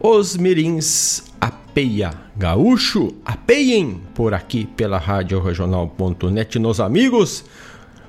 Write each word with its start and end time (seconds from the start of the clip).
os 0.00 0.36
mirins 0.36 1.24
apeia 1.40 2.12
gaúcho, 2.36 3.14
apeiem 3.24 4.00
por 4.14 4.32
aqui 4.32 4.64
pela 4.64 4.96
radioregional.net 4.96 6.58
nos 6.58 6.80
amigos 6.80 7.44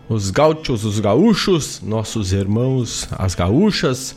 os 0.09 0.31
gaúchos, 0.31 0.83
os 0.83 0.99
gaúchos, 0.99 1.81
nossos 1.81 2.33
irmãos, 2.33 3.07
as 3.11 3.35
gaúchas, 3.35 4.15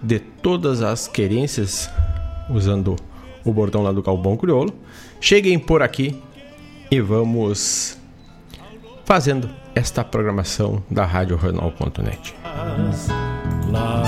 de 0.00 0.20
todas 0.20 0.80
as 0.80 1.08
querências, 1.08 1.90
usando 2.48 2.94
o 3.44 3.52
bordão 3.52 3.82
lá 3.82 3.90
do 3.90 4.02
Galbão 4.02 4.36
Crioulo, 4.36 4.72
cheguem 5.20 5.58
por 5.58 5.82
aqui 5.82 6.22
e 6.90 7.00
vamos 7.00 7.98
fazendo 9.04 9.50
esta 9.74 10.04
programação 10.04 10.82
da 10.88 11.04
Rádio 11.04 11.36
Renal.net. 11.36 12.34
Lá 13.72 14.04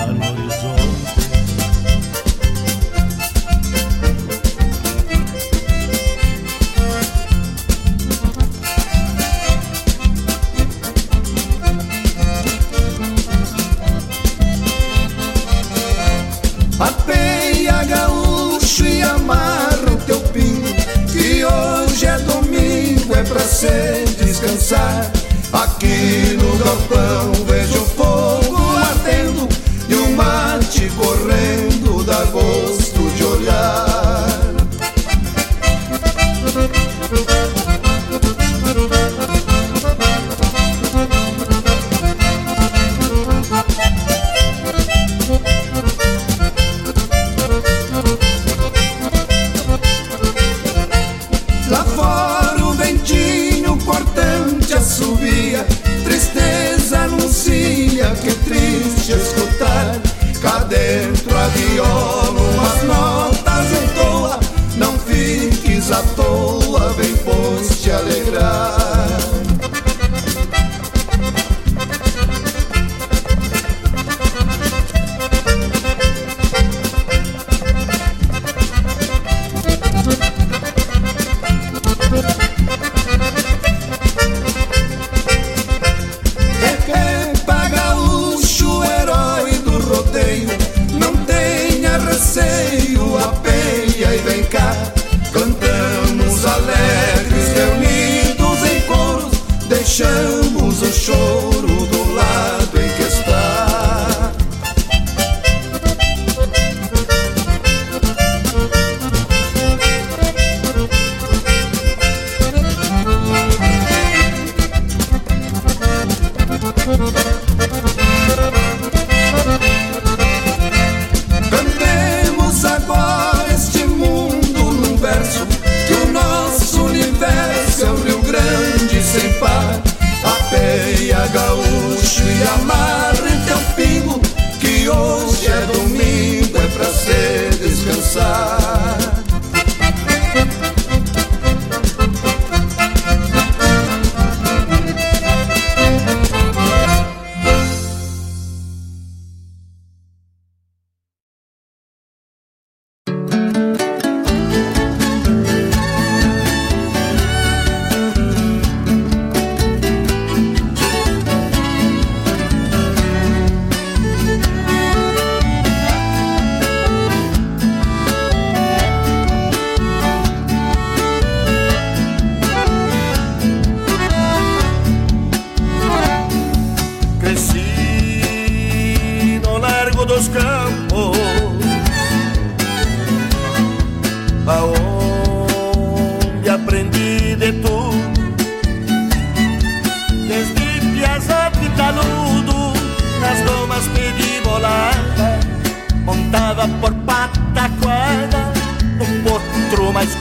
você 23.67 24.05
descansar. 24.25 25.11
Aqui 25.53 26.37
no 26.37 26.57
galpão 26.59 27.33
vejo 27.47 27.85
fogo 27.97 28.57
ardendo 28.77 29.49
e 29.89 29.95
o 29.95 30.11
mate 30.11 30.91
correndo 30.97 31.16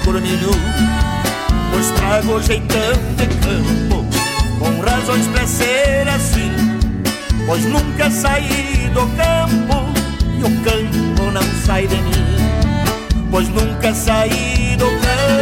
curmilho 0.06 0.52
Pois 1.72 1.92
trago 1.92 2.42
jeitão 2.42 2.94
de 3.18 3.28
campo 3.28 4.06
Com 4.58 4.80
razões 4.80 5.28
pra 5.28 5.46
ser 5.46 6.08
assim. 6.08 6.52
Pois 7.46 7.66
nunca 7.66 8.10
saí 8.10 8.90
do 8.94 9.02
campo 9.18 9.86
E 10.40 10.44
o 10.44 10.62
campo 10.64 11.32
não 11.32 11.44
sai 11.66 11.88
de 11.88 11.96
mim. 11.96 12.26
Pois 13.30 13.50
nunca 13.50 13.94
saí 13.94 14.78
do 14.78 14.86
campo 14.86 15.36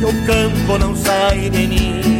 E 0.00 0.04
o 0.04 0.12
campo 0.26 0.78
não 0.78 0.94
sai 0.94 1.48
de 1.48 1.66
mim 1.66 2.17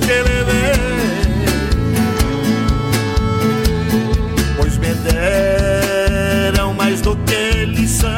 que 0.00 0.06
levei 0.06 0.72
Pois 4.56 4.78
me 4.78 4.94
deram 4.94 6.74
mais 6.74 7.00
do 7.00 7.16
que 7.16 7.64
lição 7.66 8.08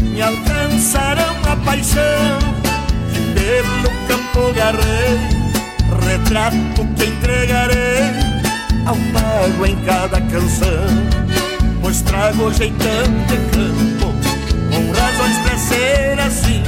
Me 0.00 0.20
alcançaram 0.20 1.34
a 1.50 1.56
paixão. 1.56 2.38
Que 3.12 3.20
pelo 3.40 3.90
campo 4.08 4.52
garrei 4.54 5.18
Retrato 6.06 6.86
que 6.96 7.04
entregarei 7.04 8.02
Ao 8.86 8.96
pago 9.12 9.66
em 9.66 9.76
cada 9.84 10.20
canção. 10.22 10.86
Pois 11.80 12.02
trago 12.02 12.52
jeitão 12.52 13.04
de 13.28 13.36
campo 13.56 14.12
Com 14.70 14.92
razões 14.92 15.38
pra 15.38 15.56
ser 15.58 16.20
assim. 16.20 16.62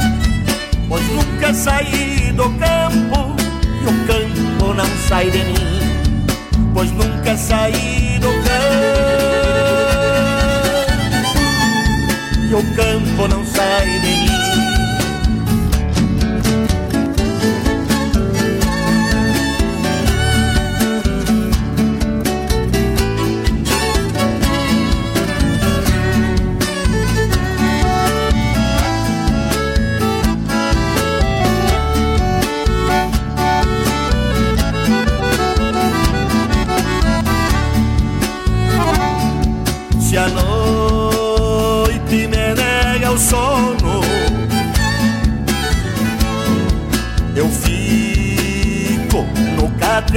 Pois 0.89 1.07
nunca 1.09 1.53
saí 1.53 2.20
do 2.41 2.49
campo 2.59 3.37
E 3.83 3.87
o 3.87 4.07
campo 4.07 4.73
não 4.73 4.87
sai 5.09 5.31
de 5.31 5.45
mim 5.45 5.81
Pois 6.73 6.91
nunca 6.93 7.37
saí 7.37 8.19
do 8.21 8.29
campo. 8.29 8.61
E 12.49 12.55
o 12.55 12.63
campo 12.75 13.29
não 13.29 13.45
sai 13.45 14.01
de 14.01 14.01
mim 14.01 14.40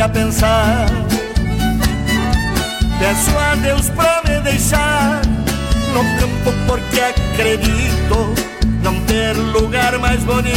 a 0.01 0.09
pensar. 0.09 0.88
Peço 3.03 3.38
a 3.38 3.55
Deus 3.55 3.89
pra 3.89 4.21
me 4.25 4.39
deixar 4.39 5.21
No 5.93 6.03
campo 6.19 6.53
porque 6.65 7.01
acredito 7.01 8.33
Não 8.81 8.97
ter 9.01 9.33
lugar 9.33 10.00
mais 10.00 10.23
bonito 10.23 10.55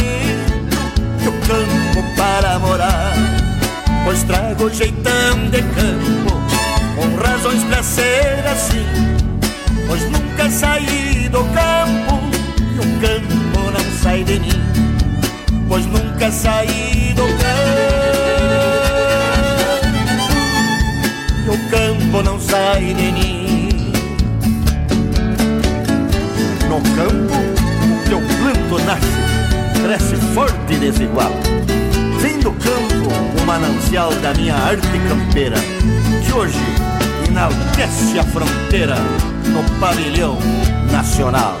Que 1.21 1.27
o 1.27 1.33
campo 1.41 2.15
para 2.15 2.57
morar. 2.59 3.13
Pois 4.05 4.23
trago 4.23 4.69
jeitão 4.69 5.49
de 5.51 5.61
campo 5.61 6.41
Com 6.95 7.15
razões 7.21 7.61
pra 7.65 7.83
ser 7.83 8.47
assim. 8.49 8.85
Pois 9.85 10.03
nunca 10.09 10.49
saí 10.49 11.27
do 11.29 11.43
campo 11.43 12.21
E 12.75 12.79
o 12.79 12.99
campo 13.01 13.71
não 13.71 14.01
sai 14.01 14.23
de 14.23 14.39
mim. 14.39 14.63
Pois 15.67 15.85
nunca 15.85 16.31
saí 16.31 17.13
do 17.13 17.23
campo 17.23 17.56
campo 21.69 22.23
não 22.23 22.39
sai 22.39 22.93
de 22.93 23.11
mim 23.11 23.69
No 26.69 26.81
campo, 26.95 27.33
o 27.83 28.03
que 28.05 28.11
eu 28.11 28.21
planto 28.21 28.85
nasce 28.85 29.81
Cresce 29.83 30.15
forte 30.33 30.73
e 30.73 30.77
desigual 30.77 31.31
Vem 32.19 32.39
do 32.39 32.51
campo 32.51 33.41
o 33.41 33.45
manancial 33.45 34.11
da 34.15 34.33
minha 34.33 34.55
arte 34.55 34.87
campeira 35.07 35.57
Que 36.25 36.33
hoje 36.33 36.87
enaltece 37.27 38.17
a 38.19 38.23
fronteira 38.23 38.95
no 39.47 39.79
pavilhão 39.79 40.37
nacional. 40.91 41.57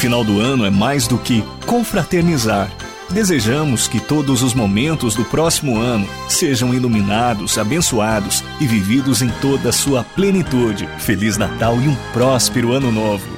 Final 0.00 0.24
do 0.24 0.40
ano 0.40 0.64
é 0.64 0.70
mais 0.70 1.06
do 1.06 1.18
que 1.18 1.44
confraternizar. 1.66 2.72
Desejamos 3.10 3.86
que 3.86 4.00
todos 4.00 4.42
os 4.42 4.54
momentos 4.54 5.14
do 5.14 5.26
próximo 5.26 5.76
ano 5.76 6.08
sejam 6.26 6.72
iluminados, 6.72 7.58
abençoados 7.58 8.42
e 8.58 8.66
vividos 8.66 9.20
em 9.20 9.28
toda 9.42 9.68
a 9.68 9.72
sua 9.72 10.02
plenitude. 10.02 10.88
Feliz 10.98 11.36
Natal 11.36 11.78
e 11.82 11.86
um 11.86 11.94
próspero 12.14 12.72
Ano 12.72 12.90
Novo. 12.90 13.28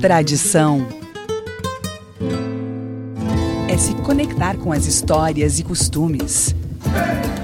Tradição 0.00 0.86
é 3.68 3.76
se 3.76 3.92
conectar 3.94 4.56
com 4.56 4.70
as 4.70 4.86
histórias 4.86 5.58
e 5.58 5.64
costumes. 5.64 6.54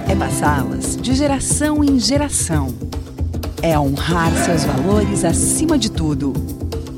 É 0.08 0.14
passá-las 0.14 0.96
de 0.96 1.12
geração 1.14 1.82
em 1.82 1.98
geração. 1.98 2.72
É 3.62 3.76
honrar 3.76 4.30
seus 4.44 4.62
valores 4.62 5.24
acima 5.24 5.76
de 5.76 5.90
tudo 5.90 6.32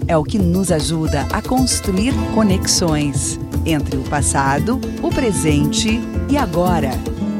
é 0.06 0.16
o 0.16 0.24
que 0.24 0.38
nos 0.38 0.70
ajuda 0.70 1.26
a 1.32 1.40
construir 1.40 2.12
conexões 2.34 3.38
entre 3.64 3.96
o 3.96 4.02
passado, 4.02 4.80
o 5.02 5.10
presente 5.10 6.00
e 6.30 6.36
agora, 6.36 6.90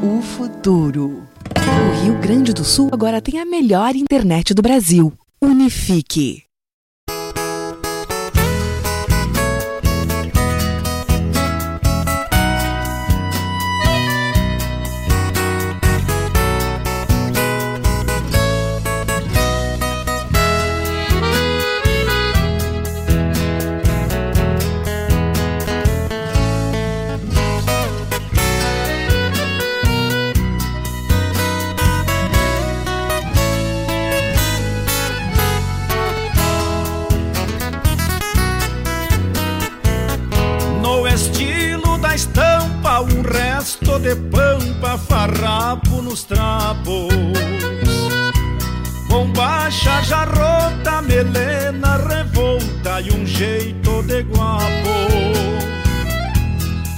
o 0.01 0.21
futuro. 0.21 1.23
O 1.55 2.03
Rio 2.03 2.19
Grande 2.19 2.53
do 2.53 2.63
Sul 2.63 2.89
agora 2.91 3.21
tem 3.21 3.39
a 3.39 3.45
melhor 3.45 3.95
internet 3.95 4.53
do 4.53 4.61
Brasil. 4.61 5.13
Unifique. 5.41 6.43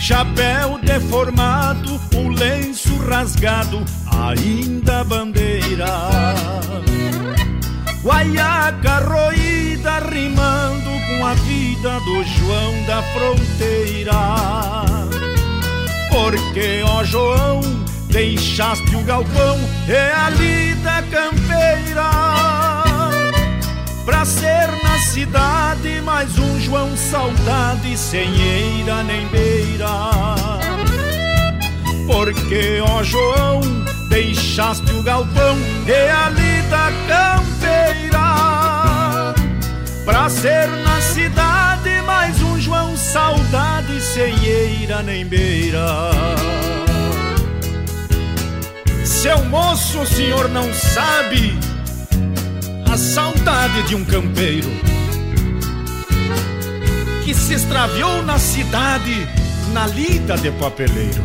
Chapéu 0.05 0.77
deformado, 0.83 1.99
o 2.15 2.29
lenço 2.29 2.95
rasgado, 2.97 3.83
ainda 4.05 5.03
bandeira. 5.03 5.85
Guaiaca 8.03 8.99
roída, 8.99 9.99
rimando 9.99 10.91
com 11.07 11.25
a 11.25 11.33
vida 11.33 11.99
do 12.01 12.23
João 12.23 12.83
da 12.85 13.01
fronteira 13.01 14.85
porque, 16.15 16.81
ó 16.85 17.03
João, 17.03 17.59
deixaste 18.07 18.95
o 18.95 19.03
galpão 19.03 19.57
e 19.87 19.93
a 19.93 20.29
lida 20.29 21.03
campeira 21.11 22.74
Pra 24.05 24.23
ser 24.23 24.71
na 24.83 24.99
cidade 24.99 25.99
mais 26.01 26.37
um 26.37 26.59
João 26.59 26.95
saudade 26.95 27.97
sem 27.97 28.29
eira 28.39 29.03
nem 29.03 29.27
beira 29.27 29.87
Porque, 32.05 32.79
ó 32.87 33.03
João, 33.03 33.61
deixaste 34.07 34.91
o 34.91 35.01
galpão 35.01 35.57
e 35.87 35.91
a 35.91 36.29
lida 36.29 36.91
campeira 37.07 37.55
Pra 40.05 40.29
ser 40.29 40.67
na 40.67 41.01
cidade 41.01 42.01
mais 42.05 42.39
um 42.43 42.59
João 42.59 42.95
saudade 42.95 43.99
sem 44.01 44.35
eira 44.45 45.01
nem 45.01 45.25
beira. 45.25 46.11
Seu 49.03 49.43
moço, 49.45 50.01
o 50.01 50.05
senhor 50.05 50.47
não 50.49 50.71
sabe 50.73 51.57
a 52.95 52.97
saudade 52.97 53.83
de 53.89 53.93
um 53.93 54.05
campeiro 54.05 54.69
que 57.25 57.33
se 57.33 57.53
extraviou 57.53 58.23
na 58.23 58.39
cidade 58.39 59.27
na 59.73 59.85
lida 59.85 60.37
de 60.37 60.49
papeleiro. 60.51 61.21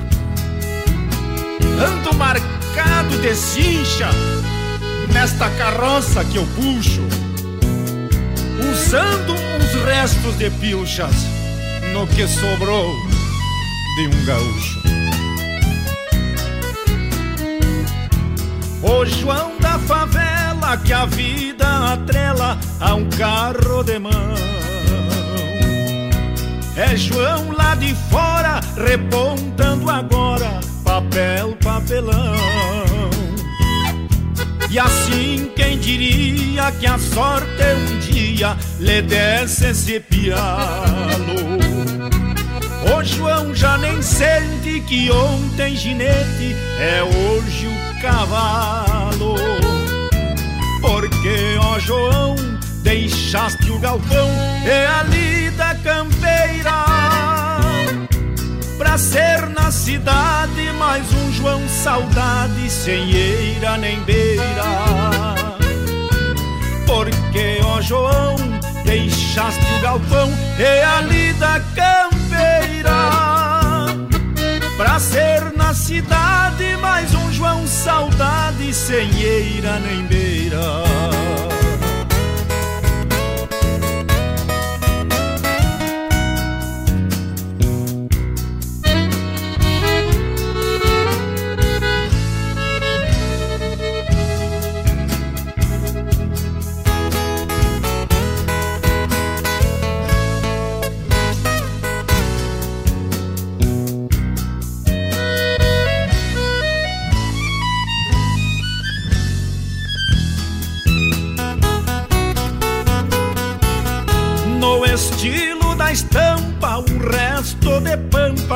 Ando 1.62 2.12
marcado 2.16 3.16
de 3.22 3.37
cincha 3.37 4.11
nesta 5.12 5.48
carroça 5.50 6.24
que 6.24 6.38
eu 6.38 6.46
puxo 6.56 7.02
usando 8.72 9.33
uns 9.33 9.85
restos 9.85 10.37
de 10.38 10.50
pilchas 10.50 11.14
no 11.92 12.04
que 12.09 12.26
sobrou 12.26 12.96
de 13.94 14.09
um 14.09 14.24
gaúcho. 14.26 15.00
O 18.83 19.05
João 19.05 19.59
da 19.59 19.79
favela 19.79 20.77
que 20.79 20.93
a 20.93 21.07
vida 21.07 21.93
atrela 21.93 22.59
a 22.81 22.95
um 22.95 23.09
carro 23.11 23.83
de 23.83 23.99
mão. 23.99 24.35
É 26.77 26.97
João 26.97 27.53
lá 27.53 27.75
de 27.75 27.95
fora, 28.11 28.61
repontando 28.77 29.90
agora 29.90 30.61
papel, 30.85 31.57
papelão. 31.62 32.35
E 34.71 34.79
assim 34.79 35.51
quem 35.57 35.79
diria 35.79 36.71
que 36.73 36.87
a 36.87 36.97
sorte 36.97 37.62
um 37.77 37.99
dia 37.99 38.57
lhe 38.79 39.03
desse 39.03 39.66
esse 39.66 39.99
pialo 39.99 41.35
O 42.97 43.03
João 43.03 43.53
já 43.53 43.77
nem 43.79 44.01
sente 44.01 44.81
que 44.87 45.11
ontem 45.11 45.75
ginete 45.75 46.55
é 46.79 47.03
hoje 47.03 47.66
cavalo. 48.01 49.35
Porque, 50.81 51.59
ó 51.61 51.79
João, 51.79 52.35
deixaste 52.83 53.71
o 53.71 53.79
galpão 53.79 54.29
e 54.65 54.87
a 54.87 55.03
lida 55.05 55.75
campeira. 55.85 56.85
Pra 58.79 58.97
ser 58.97 59.49
na 59.51 59.71
cidade 59.71 60.73
mais 60.79 61.05
um 61.13 61.33
João 61.33 61.61
saudade 61.69 62.71
sem 62.71 63.13
eira 63.13 63.77
nem 63.77 64.01
beira. 64.01 65.35
Porque, 66.87 67.61
ó 67.63 67.81
João, 67.81 68.37
deixaste 68.85 69.65
o 69.79 69.81
galpão 69.83 70.31
e 70.59 70.83
a 70.83 71.03
lida 71.03 71.63
campeira 71.75 73.30
Pra 74.81 74.99
ser 74.99 75.53
na 75.59 75.75
cidade 75.75 76.75
mais 76.79 77.14
um 77.14 77.31
João 77.31 77.66
saudade 77.66 78.73
sem 78.73 79.14
eira 79.21 79.79
nem 79.79 80.07
beira 80.07 80.57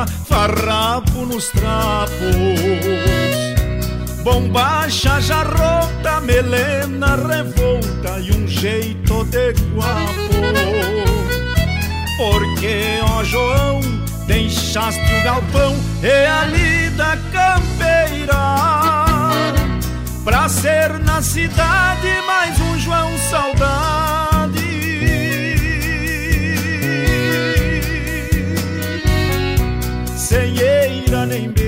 farrapo 0.03 1.25
nos 1.25 1.47
trapos. 1.49 2.15
Bombacha 4.23 5.21
já 5.21 5.43
rota, 5.43 6.19
melena 6.21 7.15
revolta 7.15 8.19
E 8.19 8.31
um 8.31 8.47
jeito 8.47 9.23
de 9.25 9.53
guapo. 9.75 10.25
Porque, 12.17 12.99
ó 13.03 13.23
João, 13.23 13.81
deixaste 14.25 15.13
o 15.13 15.23
galpão 15.23 15.75
E 16.01 16.25
a 16.25 16.45
lida 16.45 17.19
campeira. 17.31 18.35
Pra 20.23 20.49
ser 20.49 20.97
na 20.99 21.21
cidade 21.21 22.07
mais 22.25 22.59
um 22.59 22.79
João 22.79 23.15
saudade 23.29 24.24
Mira 31.05 31.25
nem 31.25 31.64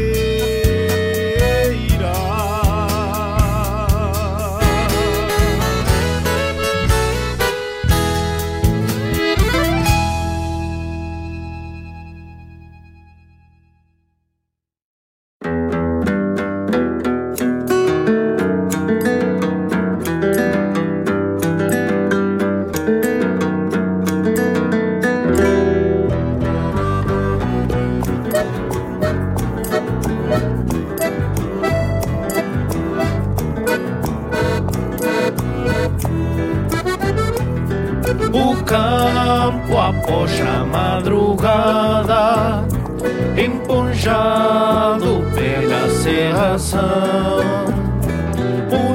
serração. 46.67 47.65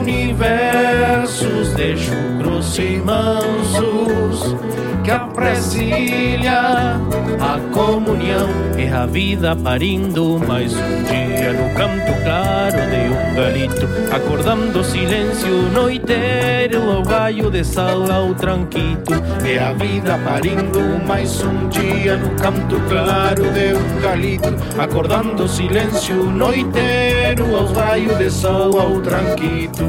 Universos 0.02 1.74
de 1.74 1.96
chucros 1.96 2.78
e 2.78 2.98
mansos 2.98 4.54
que 5.02 5.10
apresilha 5.10 7.00
a 7.40 7.58
comunhão 7.72 8.48
e 8.78 8.86
a 8.88 9.06
vida 9.06 9.56
parindo 9.56 10.38
mais 10.46 10.74
um 10.74 11.02
dia 11.04 11.52
no 11.52 11.74
canto 11.74 12.12
claro 12.22 12.76
de 12.90 13.08
um 13.10 13.34
galito, 13.34 13.88
acordando 14.14 14.84
silêncio 14.84 15.50
noiteiro 15.72 16.90
ao 16.90 17.02
galho 17.02 17.50
de 17.50 17.64
sal 17.64 18.08
ao 18.10 18.34
tranquito. 18.34 19.12
E 19.44 19.58
a 19.58 19.72
vida 19.72 20.18
parindo 20.24 21.04
mais 21.06 21.42
um 21.42 21.68
dia 21.68 22.16
no 22.16 22.30
canto 22.36 22.80
claro 22.88 23.50
de 23.50 23.74
um 23.74 24.00
galito, 24.00 24.54
acordando 24.78 25.48
silêncio 25.48 26.30
noiteiro 26.30 27.11
aos 27.40 27.72
raios 27.72 28.18
de 28.18 28.30
sol 28.30 28.78
ao 28.78 29.00
tranquito. 29.00 29.84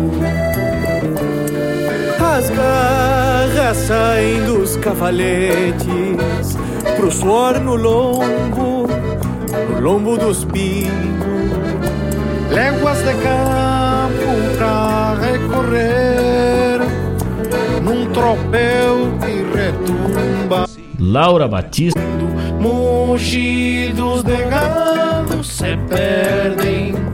As 2.20 2.50
garras 2.50 3.78
saem 3.78 4.44
dos 4.46 4.76
cavaletes 4.78 6.58
Pro 6.96 7.12
suor 7.12 7.60
no 7.60 7.76
lombo, 7.76 8.88
no 9.70 9.80
lombo 9.82 10.18
dos 10.18 10.46
pingos. 10.46 10.92
Léguas 12.50 12.98
de 13.00 13.14
campo 13.14 14.58
pra 14.58 15.16
recorrer 15.16 16.80
Num 17.84 18.06
tropel 18.14 19.12
que 19.20 19.58
retumba. 19.58 20.66
Laura 21.00 21.48
Batista. 21.48 22.00
Mugidos 22.60 24.24
de 24.24 24.38
gado 24.46 25.44
se 25.44 25.78
perdem 25.90 27.12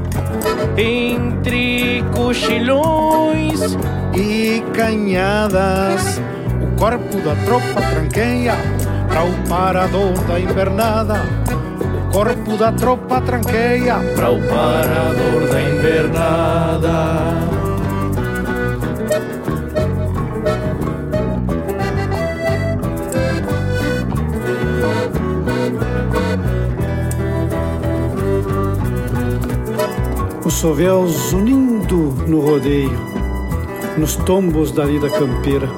Entre 0.81 2.01
cochilhões 2.15 3.77
e 4.15 4.63
canhadas. 4.73 6.21
O 6.61 6.79
corpo 6.79 7.17
da 7.17 7.35
tropa 7.43 7.81
tranqueia 7.81 8.55
para 9.09 9.25
o 9.25 9.49
parador 9.49 10.13
da 10.25 10.39
invernada. 10.39 11.15
O 12.07 12.11
corpo 12.13 12.55
da 12.55 12.71
tropa 12.71 13.19
tranqueia 13.19 13.97
para 14.15 14.31
o 14.31 14.41
parador 14.47 15.49
da 15.51 15.61
invernada. 15.61 17.58
Sovéus 30.59 31.31
unindo 31.31 32.13
no 32.27 32.41
rodeio 32.41 32.91
nos 33.97 34.17
tombos 34.17 34.73
da 34.73 34.83
lida 34.83 35.09
campeira, 35.09 35.69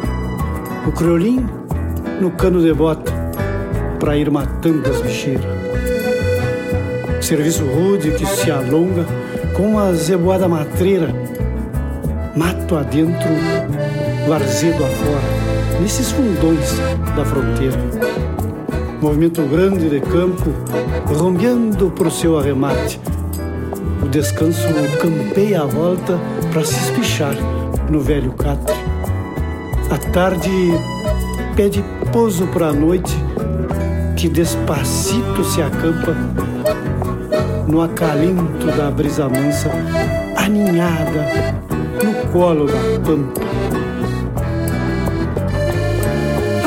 o 0.87 0.91
criolim 0.91 1.45
no 2.19 2.31
cano 2.31 2.59
de 2.59 2.73
bota, 2.73 3.13
para 3.99 4.17
ir 4.17 4.31
matando 4.31 4.89
as 4.89 4.99
bicheiras. 4.99 5.45
Serviço 7.21 7.63
rude 7.63 8.09
que 8.09 8.25
se 8.25 8.49
alonga 8.49 9.05
com 9.55 9.77
a 9.77 9.93
zeboada 9.93 10.47
matreira, 10.47 11.13
mato 12.35 12.75
adentro, 12.75 13.29
varzedo 14.27 14.83
afora, 14.83 15.79
nesses 15.79 16.11
fundões 16.11 16.75
da 17.15 17.23
fronteira. 17.23 17.77
Movimento 18.99 19.43
grande 19.43 19.91
de 19.91 20.01
campo, 20.01 20.49
rompeando 21.05 21.91
por 21.91 22.11
seu 22.11 22.39
arremate. 22.39 22.99
O 24.03 24.07
descanso 24.09 24.67
campeia 24.99 25.61
a 25.61 25.65
volta 25.65 26.19
para 26.51 26.65
se 26.65 26.75
espichar 26.75 27.35
no 27.89 27.99
velho 27.99 28.31
catre. 28.33 28.75
A 29.89 29.97
tarde 30.11 30.49
pede 31.55 31.83
pouso 32.11 32.47
para 32.47 32.67
a 32.67 32.73
noite, 32.73 33.15
que 34.17 34.29
despacito 34.29 35.43
se 35.43 35.61
acampa 35.61 36.15
no 37.67 37.81
acalinto 37.81 38.67
da 38.67 38.89
brisa 38.91 39.29
mansa, 39.29 39.69
aninhada 40.35 41.55
no 42.03 42.31
colo 42.31 42.65
da 42.67 42.99
pampa. 43.05 43.41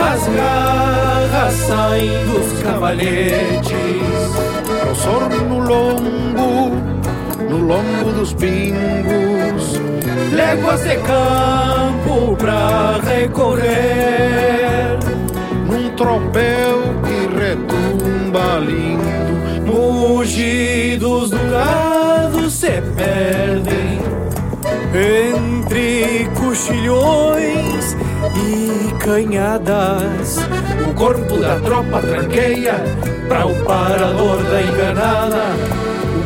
As 0.00 0.28
garras 0.28 1.54
saem 1.66 2.10
dos 2.26 2.62
cavalhetes, 2.62 3.72
ao 4.86 4.94
sor 4.94 5.28
no 5.48 5.58
lombo, 5.58 6.93
no 7.54 7.66
lombo 7.68 8.12
dos 8.12 8.34
pingos 8.34 9.80
léguas 10.32 10.82
de 10.82 10.96
campo 10.96 12.36
pra 12.36 12.98
recorrer. 13.04 14.98
Num 15.68 15.90
tropel 15.90 16.82
que 17.04 17.28
retumba 17.38 18.58
lindo, 18.58 19.72
mugidos 19.72 21.30
do 21.30 21.38
gado 21.50 22.50
se 22.50 22.82
perdem 22.96 24.02
entre 24.92 26.28
cochilhões 26.34 27.96
e 28.36 28.92
canhadas. 28.98 30.38
O 30.88 30.94
corpo 30.94 31.36
da 31.36 31.60
tropa 31.60 32.00
tranqueia 32.00 32.74
para 33.28 33.46
o 33.46 33.54
parador 33.64 34.42
da 34.42 34.62
enganada 34.62 35.83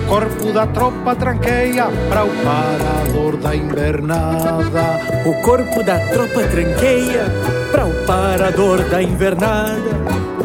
corpo 0.08 0.52
da 0.52 0.66
tropa 0.66 1.14
tranqueia 1.14 1.86
para 2.08 2.24
o 2.24 2.30
parador 2.42 3.36
da 3.36 3.54
invernada. 3.54 5.00
O 5.26 5.42
corpo 5.42 5.82
da 5.84 6.00
tropa 6.08 6.48
tranqueia 6.48 7.26
para 7.70 7.86
o 7.86 8.06
parador 8.06 8.82
da 8.88 9.02
invernada. 9.02 9.90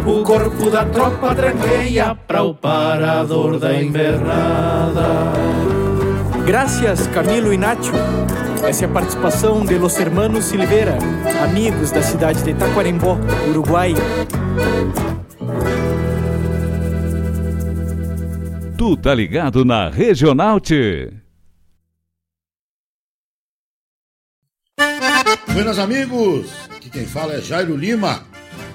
O 0.06 0.22
corpo 0.22 0.70
da 0.70 0.84
tropa 0.84 1.34
tranqueia 1.34 2.14
para 2.28 2.44
o 2.44 2.54
parador 2.54 3.58
da 3.58 3.74
invernada. 3.82 5.32
Graças 6.46 7.08
Camilo 7.08 7.54
e 7.54 7.58
Nacho. 7.58 7.94
Essa 8.68 8.84
é 8.84 8.88
a 8.88 8.92
participação 8.92 9.66
de 9.66 9.78
Los 9.78 9.98
Hermanos 9.98 10.46
Silveira, 10.46 10.98
amigos 11.42 11.92
da 11.92 12.02
cidade 12.02 12.44
de 12.44 12.54
Taquarembó, 12.54 13.18
Uruguai. 13.50 13.94
Tu 18.84 18.98
tá 18.98 19.16
ligado 19.16 19.64
na 19.64 19.88
Regional 19.90 20.60
T. 20.60 21.10
Buenas 25.54 25.80
amigos, 25.80 26.52
aqui 26.70 26.90
quem 26.90 27.06
fala 27.06 27.36
é 27.36 27.42
Jairo 27.42 27.78
Lima. 27.78 28.26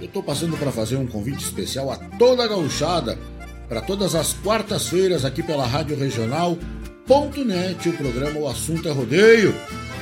Eu 0.01 0.09
tô 0.09 0.23
passando 0.23 0.57
para 0.57 0.73
fazer 0.73 0.97
um 0.97 1.07
convite 1.07 1.45
especial 1.45 1.91
a 1.91 1.97
toda 2.17 2.43
a 2.43 2.49
gauchada 2.49 3.19
para 3.69 3.83
todas 3.83 4.15
as 4.15 4.33
quartas-feiras 4.33 5.27
aqui 5.27 5.43
pela 5.43 5.67
Rádio 5.67 5.95
Regional.net, 5.99 7.87
o 7.87 7.93
programa 7.93 8.41
O 8.41 8.49
Assunto 8.49 8.89
é 8.89 8.91
Rodeio. 8.91 9.55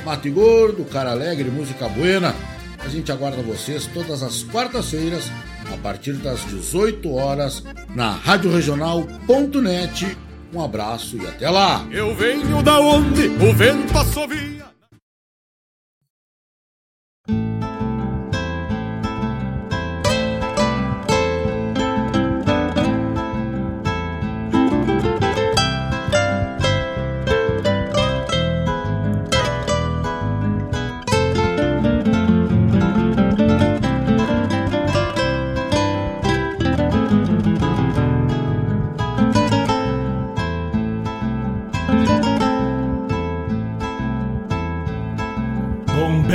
Mate 0.05 0.29
Gordo, 0.29 0.85
Cara 0.85 1.11
Alegre, 1.11 1.51
Música 1.51 1.89
Buena. 1.89 2.33
A 2.79 2.87
gente 2.87 3.11
aguarda 3.11 3.41
vocês 3.41 3.85
todas 3.87 4.23
as 4.23 4.41
quartas-feiras 4.43 5.29
a 5.73 5.77
partir 5.77 6.13
das 6.13 6.45
18 6.45 7.13
horas 7.13 7.63
na 7.95 8.11
radioregional.net. 8.11 10.17
Um 10.53 10.63
abraço 10.63 11.17
e 11.17 11.27
até 11.27 11.49
lá. 11.49 11.85
Eu 11.91 12.15
venho 12.15 12.63
da 12.63 12.79
onde 12.79 13.27
o 13.27 13.53
vento 13.53 13.97
assovia. 13.97 14.65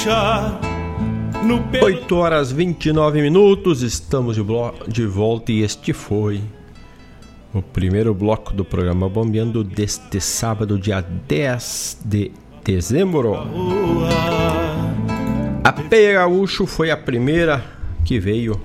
Ficha 0.00 0.58
no 1.44 1.62
8 1.82 2.16
horas 2.16 2.50
29 2.50 3.20
minutos, 3.20 3.82
estamos 3.82 4.36
de, 4.36 4.42
de 4.88 5.04
volta 5.04 5.52
e 5.52 5.60
este 5.60 5.92
foi 5.92 6.40
o 7.52 7.60
primeiro 7.60 8.14
bloco 8.14 8.54
do 8.54 8.64
programa 8.64 9.10
Bombeando 9.10 9.62
deste 9.62 10.18
sábado, 10.18 10.78
dia 10.78 11.02
10 11.02 12.00
de 12.04 12.32
dezembro. 12.64 13.34
A 15.62 15.72
Peia 15.72 16.14
Gaúcho 16.14 16.66
foi 16.66 16.90
a 16.90 16.96
primeira 16.96 17.62
que 18.02 18.18
veio 18.18 18.58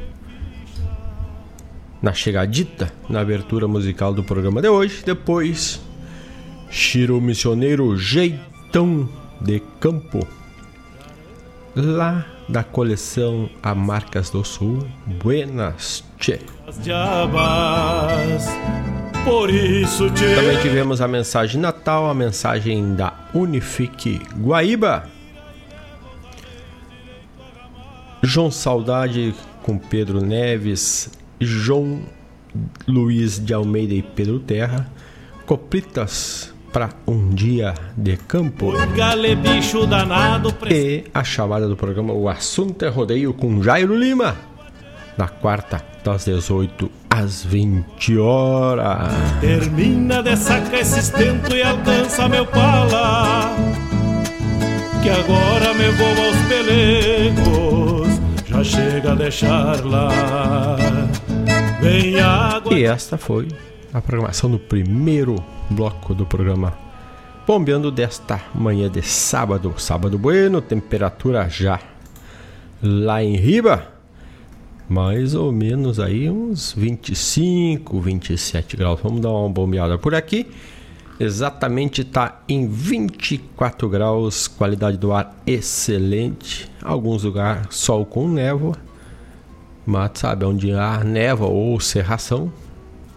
na 2.01 2.13
chegadita, 2.13 2.93
na 3.09 3.19
abertura 3.19 3.67
musical 3.67 4.13
do 4.13 4.23
programa 4.23 4.61
de 4.61 4.69
hoje. 4.69 5.03
Depois, 5.05 5.81
Chiro 6.69 7.19
Missioneiro 7.19 7.97
Jeitão 7.97 9.09
de 9.41 9.59
Campo 9.81 10.25
lá 11.75 12.25
da 12.47 12.63
coleção 12.63 13.49
A 13.61 13.75
Marcas 13.75 14.29
do 14.29 14.43
Sul. 14.43 14.87
Buenas, 15.21 16.03
tchê. 16.17 16.39
Também 20.35 20.61
tivemos 20.61 21.01
a 21.01 21.07
mensagem 21.07 21.59
Natal, 21.59 22.09
a 22.09 22.13
mensagem 22.13 22.95
da 22.95 23.13
Unifique 23.33 24.21
Guaíba. 24.37 25.09
João 28.23 28.49
Saudade 28.49 29.35
com 29.61 29.77
Pedro 29.77 30.21
Neves, 30.21 31.09
João 31.39 32.01
Luiz 32.87 33.43
de 33.43 33.53
Almeida 33.53 33.93
e 33.93 34.01
Pedro 34.01 34.39
Terra, 34.39 34.89
Coplitas 35.45 36.54
para 36.75 36.89
um 37.07 37.29
dia 37.29 37.73
de 37.95 38.17
campo. 38.17 38.73
E 40.69 41.05
a 41.13 41.23
chamada 41.23 41.69
do 41.69 41.77
programa 41.77 42.11
O 42.11 42.27
Assunto 42.27 42.83
é 42.83 42.89
Rodeio 42.89 43.33
com 43.33 43.63
Jairo 43.63 43.97
Lima. 43.97 44.35
Na 45.17 45.29
quarta, 45.29 45.81
das 46.03 46.25
18 46.25 46.91
às 47.09 47.45
20 47.45 48.17
horas. 48.17 49.09
Termina 49.39 50.21
de 50.21 50.35
sacar 50.35 50.81
esse 50.81 50.99
estento 50.99 51.55
e 51.55 51.63
alcança 51.63 52.27
meu 52.27 52.45
pala. 52.45 53.55
Que 55.01 55.09
agora 55.11 55.73
me 55.75 55.89
vou 55.91 56.25
aos 56.25 56.37
pelegos. 56.49 58.19
Já 58.49 58.63
chega 58.65 59.13
a 59.13 59.15
deixar 59.15 59.85
lá. 59.85 60.09
Vem 61.79 62.19
água. 62.19 62.73
E 62.73 62.83
esta 62.83 63.17
foi 63.17 63.47
a 63.95 64.01
programação 64.01 64.51
do 64.51 64.59
primeiro 64.59 65.41
bloco 65.69 66.13
do 66.13 66.25
programa 66.25 66.73
Bombeando 67.47 67.89
desta 67.89 68.41
manhã 68.53 68.89
de 68.89 69.01
sábado. 69.01 69.73
Sábado 69.77 70.19
bueno, 70.19 70.59
temperatura 70.59 71.47
já 71.47 71.79
lá 72.83 73.23
em 73.23 73.37
riba, 73.37 73.87
mais 74.89 75.33
ou 75.33 75.49
menos 75.51 75.97
aí 75.97 76.29
uns 76.29 76.73
25, 76.73 78.01
27 78.01 78.75
graus. 78.75 78.99
Vamos 79.01 79.21
dar 79.21 79.29
uma 79.29 79.47
bombeada 79.47 79.97
por 79.97 80.13
aqui. 80.13 80.51
Exatamente 81.17 82.01
está 82.01 82.41
em 82.49 82.67
24 82.67 83.87
graus, 83.87 84.49
qualidade 84.49 84.97
do 84.97 85.13
ar 85.13 85.33
excelente. 85.47 86.69
Alguns 86.81 87.23
lugares 87.23 87.67
sol 87.69 88.05
com 88.05 88.27
névoa, 88.27 88.75
mas 89.85 90.11
sabe 90.15 90.43
onde 90.43 90.73
há 90.73 91.01
névoa 91.01 91.47
ou 91.47 91.79
serração, 91.79 92.51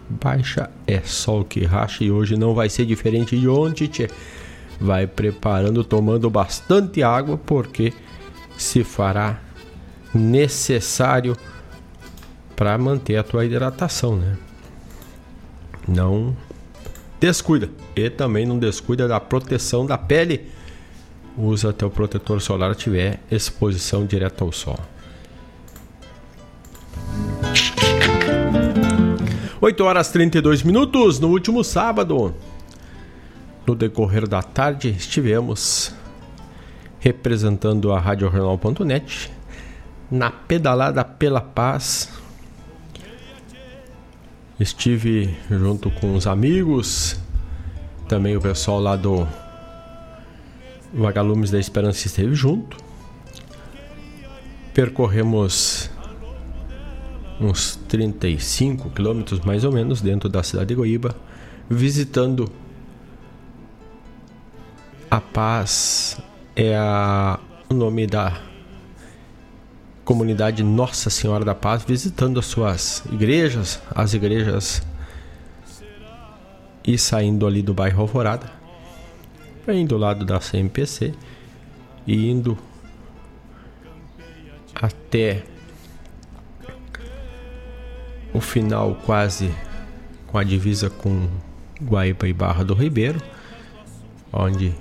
baixa 0.09 0.69
é 0.87 0.99
sol 1.01 1.45
que 1.45 1.63
racha 1.63 2.03
e 2.03 2.11
hoje 2.11 2.35
não 2.35 2.53
vai 2.55 2.69
ser 2.69 2.85
diferente 2.85 3.39
de 3.39 3.47
ontem, 3.47 3.87
tchê. 3.87 4.09
Vai 4.81 5.05
preparando, 5.05 5.83
tomando 5.83 6.29
bastante 6.29 7.03
água, 7.03 7.37
porque 7.37 7.93
se 8.57 8.83
fará 8.83 9.39
necessário 10.13 11.35
para 12.55 12.77
manter 12.77 13.17
a 13.17 13.23
tua 13.23 13.45
hidratação, 13.45 14.15
né? 14.15 14.37
Não 15.87 16.35
descuida. 17.19 17.69
E 17.95 18.09
também 18.09 18.45
não 18.45 18.57
descuida 18.57 19.07
da 19.07 19.19
proteção 19.19 19.85
da 19.85 19.97
pele. 19.97 20.49
Usa 21.37 21.71
teu 21.71 21.89
protetor 21.89 22.41
solar 22.41 22.73
se 22.73 22.81
tiver 22.81 23.19
exposição 23.29 24.05
direta 24.05 24.43
ao 24.43 24.51
sol. 24.51 24.79
8 29.61 29.83
horas 29.83 30.09
32 30.09 30.63
minutos. 30.63 31.19
No 31.19 31.27
último 31.27 31.63
sábado, 31.63 32.33
no 33.67 33.75
decorrer 33.75 34.27
da 34.27 34.41
tarde, 34.41 34.89
estivemos 34.89 35.93
representando 36.99 37.91
a 37.91 37.99
Rádio 37.99 38.31
Jornal.net 38.31 39.29
na 40.09 40.31
pedalada 40.31 41.03
pela 41.03 41.41
paz. 41.41 42.09
Estive 44.57 45.37
junto 45.49 45.91
com 45.91 46.15
os 46.15 46.25
amigos, 46.25 47.19
também 48.07 48.35
o 48.35 48.41
pessoal 48.41 48.79
lá 48.79 48.95
do 48.95 49.27
Vagalumes 50.93 51.51
da 51.51 51.59
Esperança 51.59 52.07
esteve 52.07 52.33
junto. 52.33 52.77
Percorremos 54.73 55.88
uns 57.39 57.75
35 57.87 58.89
quilômetros 58.89 59.39
mais 59.41 59.63
ou 59.63 59.71
menos 59.71 60.01
dentro 60.01 60.27
da 60.27 60.43
cidade 60.43 60.67
de 60.67 60.75
Goiba, 60.75 61.15
visitando 61.69 62.51
a 65.09 65.21
Paz 65.21 66.19
é 66.55 66.75
a, 66.75 67.39
o 67.69 67.73
nome 67.73 68.05
da 68.05 68.41
comunidade 70.03 70.63
Nossa 70.63 71.09
Senhora 71.09 71.45
da 71.45 71.55
Paz, 71.55 71.83
visitando 71.83 72.39
as 72.39 72.45
suas 72.45 73.03
igrejas, 73.11 73.81
as 73.93 74.13
igrejas 74.13 74.81
e 76.85 76.97
saindo 76.97 77.45
ali 77.45 77.61
do 77.61 77.73
bairro 77.73 78.01
Alvorada, 78.01 78.51
indo 79.67 79.89
do 79.89 79.97
lado 79.97 80.25
da 80.25 80.39
CMPC 80.39 81.13
e 82.07 82.29
indo 82.29 82.57
até 84.73 85.43
o 88.33 88.39
final 88.39 88.95
quase 89.05 89.53
com 90.27 90.37
a 90.37 90.43
divisa 90.43 90.89
com 90.89 91.27
Guaíba 91.81 92.27
e 92.27 92.33
Barra 92.33 92.63
do 92.63 92.73
Ribeiro, 92.73 93.21
onde 94.31 94.73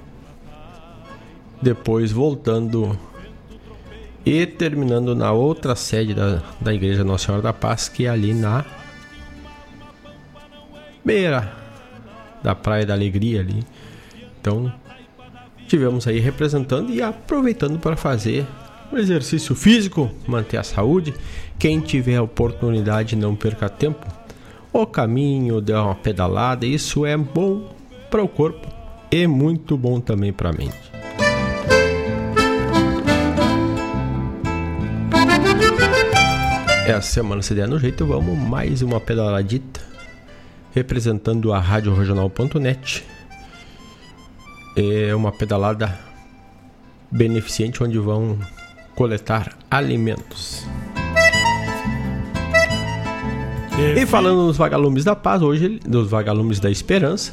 depois 1.61 2.13
voltando 2.13 2.99
E 4.25 4.47
terminando 4.47 5.15
na 5.15 5.33
outra 5.33 5.75
sede 5.75 6.13
da, 6.13 6.43
da 6.61 6.75
Igreja 6.75 7.03
Nossa 7.03 7.27
Senhora 7.27 7.43
da 7.43 7.53
Paz, 7.53 7.89
que 7.89 8.05
é 8.05 8.11
ali 8.11 8.35
na 8.35 8.65
beira 11.03 11.51
da 12.43 12.55
Praia 12.55 12.85
da 12.85 12.93
Alegria 12.93 13.41
ali. 13.41 13.65
Então, 14.41 14.73
tivemos 15.67 16.07
aí 16.07 16.19
representando 16.19 16.91
e 16.91 17.01
aproveitando 17.01 17.79
para 17.79 17.97
fazer 17.97 18.47
um 18.93 18.99
exercício 18.99 19.55
físico, 19.55 20.11
manter 20.27 20.59
a 20.59 20.63
saúde. 20.63 21.15
Quem 21.59 21.81
tiver 21.81 22.16
a 22.16 22.23
oportunidade, 22.23 23.16
não 23.16 23.35
perca 23.35 23.68
tempo. 23.68 24.07
O 24.73 24.87
caminho, 24.87 25.61
dê 25.61 25.73
uma 25.73 25.94
pedalada, 25.94 26.64
isso 26.64 27.05
é 27.05 27.16
bom 27.16 27.75
para 28.11 28.23
o 28.23 28.29
corpo 28.29 28.68
e 29.11 29.26
muito 29.26 29.76
bom 29.76 30.01
também 30.01 30.33
para 30.33 30.51
a 30.51 30.53
mente. 30.53 30.89
Essa 36.87 37.03
semana, 37.03 37.43
se 37.43 37.55
der 37.55 37.66
no 37.66 37.78
jeito, 37.78 38.07
vamos 38.07 38.39
mais 38.39 38.80
uma 38.80 39.01
pedaladita 39.01 39.80
representando 40.72 41.53
a 41.53 41.59
Rádio 41.59 41.93
Regional.net. 41.93 43.05
É 44.76 45.14
uma 45.14 45.33
pedalada 45.33 45.99
beneficente 47.11 47.83
onde 47.83 47.99
vão 47.99 48.39
coletar 48.95 49.57
alimentos. 49.70 50.64
E 53.79 54.07
falando 54.07 54.47
nos 54.47 54.57
vagalumes 54.57 55.05
da 55.05 55.14
paz, 55.14 55.41
hoje 55.41 55.79
dos 55.87 56.11
vagalumes 56.11 56.59
da 56.59 56.68
esperança, 56.68 57.33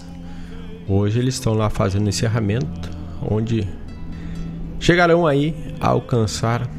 hoje 0.88 1.18
eles 1.18 1.34
estão 1.34 1.54
lá 1.54 1.70
fazendo 1.70 2.08
encerramento, 2.08 2.91
onde 3.22 3.68
chegarão 4.80 5.26
aí 5.26 5.56
a 5.80 5.88
alcançar 5.88 6.70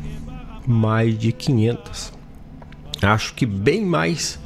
mais 0.67 1.19
de 1.19 1.33
500. 1.33 2.13
Acho 3.03 3.35
que 3.35 3.45
bem 3.45 3.85
mais 3.85 4.39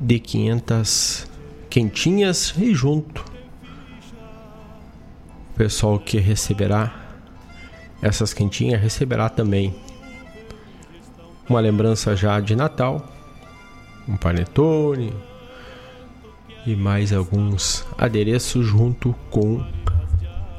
de 0.00 0.18
500 0.18 1.26
quentinhas 1.70 2.54
e 2.58 2.74
junto 2.74 3.24
o 5.52 5.54
pessoal 5.56 5.98
que 5.98 6.18
receberá 6.18 7.02
essas 8.02 8.34
quentinhas 8.34 8.80
receberá 8.80 9.28
também 9.28 9.72
uma 11.48 11.60
lembrança 11.60 12.16
já 12.16 12.40
de 12.40 12.56
Natal, 12.56 13.11
um 14.08 14.16
panetone 14.16 15.12
e 16.66 16.76
mais 16.76 17.12
alguns 17.12 17.84
adereços 17.98 18.66
junto 18.66 19.14
com 19.30 19.64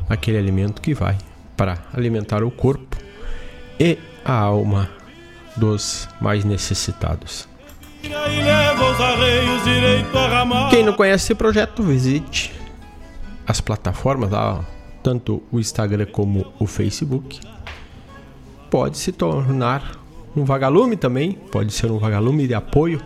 aquele 0.10 0.38
alimento 0.38 0.82
que 0.82 0.94
vai 0.94 1.18
para 1.56 1.78
alimentar 1.94 2.44
o 2.44 2.52
corpo 2.52 2.98
e 3.80 3.98
a 4.24 4.34
alma 4.34 4.90
dos 5.56 6.08
mais 6.20 6.44
necessitados. 6.44 7.48
Quem 10.70 10.84
não 10.84 10.94
conhece 10.94 11.26
esse 11.26 11.36
projeto, 11.36 11.84
visite 11.84 12.54
as 13.48 13.62
plataformas 13.62 14.30
tanto 15.02 15.44
o 15.52 15.60
Instagram 15.60 16.08
como 16.08 16.54
o 16.60 16.66
Facebook. 16.66 17.40
Pode 18.70 18.98
se 18.98 19.12
tornar 19.12 20.00
um 20.36 20.44
vagalume 20.44 20.98
também, 20.98 21.34
pode 21.52 21.72
ser 21.72 21.92
um 21.92 22.00
vagalume 22.00 22.48
de 22.48 22.54
apoio. 22.54 23.02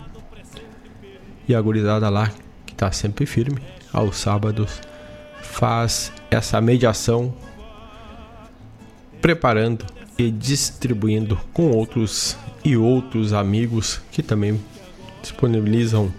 E 1.48 1.56
a 1.56 1.62
gurizada 1.62 2.10
lá, 2.10 2.32
que 2.66 2.74
está 2.74 2.92
sempre 2.92 3.26
firme, 3.26 3.60
aos 3.94 4.18
sábados, 4.18 4.82
faz 5.42 6.12
essa 6.30 6.60
mediação, 6.60 7.34
preparando 9.22 9.86
e 10.18 10.30
distribuindo 10.30 11.40
com 11.54 11.72
outros 11.72 12.38
e 12.64 12.76
outros 12.76 13.34
amigos 13.34 14.02
que 14.12 14.22
também 14.22 14.60
disponibilizam 15.22 16.12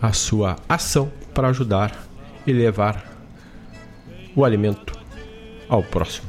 a 0.00 0.12
sua 0.12 0.56
ação 0.68 1.12
para 1.32 1.48
ajudar 1.48 2.06
e 2.46 2.52
levar 2.52 3.04
o 4.34 4.44
alimento 4.44 4.92
ao 5.68 5.82
próximo. 5.82 6.26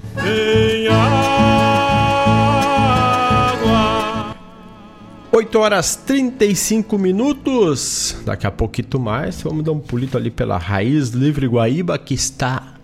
Oito 5.35 5.57
horas 5.57 5.95
35 5.95 6.95
minutos. 6.95 8.15
Daqui 8.23 8.45
a 8.45 8.51
pouquinho 8.51 8.99
mais, 8.99 9.41
vamos 9.41 9.65
dar 9.65 9.71
um 9.71 9.79
pulito 9.79 10.15
ali 10.15 10.29
pela 10.29 10.59
Raiz 10.59 11.09
Livre 11.09 11.47
Guaíba, 11.47 11.97
que 11.97 12.13
está 12.13 12.75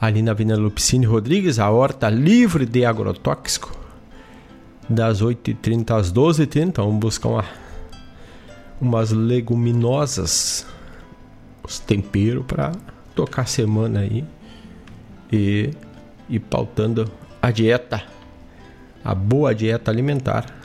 ali 0.00 0.22
na 0.22 0.30
Avenida 0.30 0.56
Lupicine 0.56 1.04
Rodrigues, 1.04 1.58
a 1.58 1.70
horta 1.70 2.08
livre 2.08 2.64
de 2.64 2.86
agrotóxico, 2.86 3.70
das 4.88 5.20
8h30 5.20 5.90
às 5.90 6.10
12h30. 6.10 6.76
Vamos 6.76 7.00
buscar 7.00 7.28
uma 7.28 7.44
umas 8.80 9.10
leguminosas, 9.10 10.66
os 11.62 11.78
temperos 11.78 12.46
para 12.46 12.72
tocar 13.14 13.42
a 13.42 13.46
semana 13.46 14.00
aí 14.00 14.24
e 15.30 15.68
ir 16.30 16.40
pautando 16.40 17.12
a 17.42 17.50
dieta, 17.50 18.02
a 19.04 19.14
boa 19.14 19.54
dieta 19.54 19.90
alimentar 19.90 20.63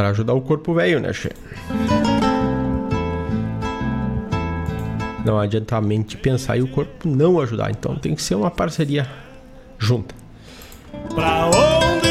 para 0.00 0.08
ajudar 0.08 0.32
o 0.32 0.40
corpo 0.40 0.72
velho, 0.72 0.98
né, 0.98 1.12
che? 1.12 1.30
Não 5.26 5.38
adianta 5.38 5.76
a 5.76 5.80
mente 5.82 6.16
pensar 6.16 6.56
e 6.56 6.62
o 6.62 6.68
corpo 6.68 7.06
não 7.06 7.38
ajudar, 7.38 7.70
então 7.70 7.94
tem 7.96 8.14
que 8.14 8.22
ser 8.22 8.34
uma 8.34 8.50
parceria 8.50 9.06
junta. 9.78 10.14
Pra 11.14 11.48
onde 11.48 12.10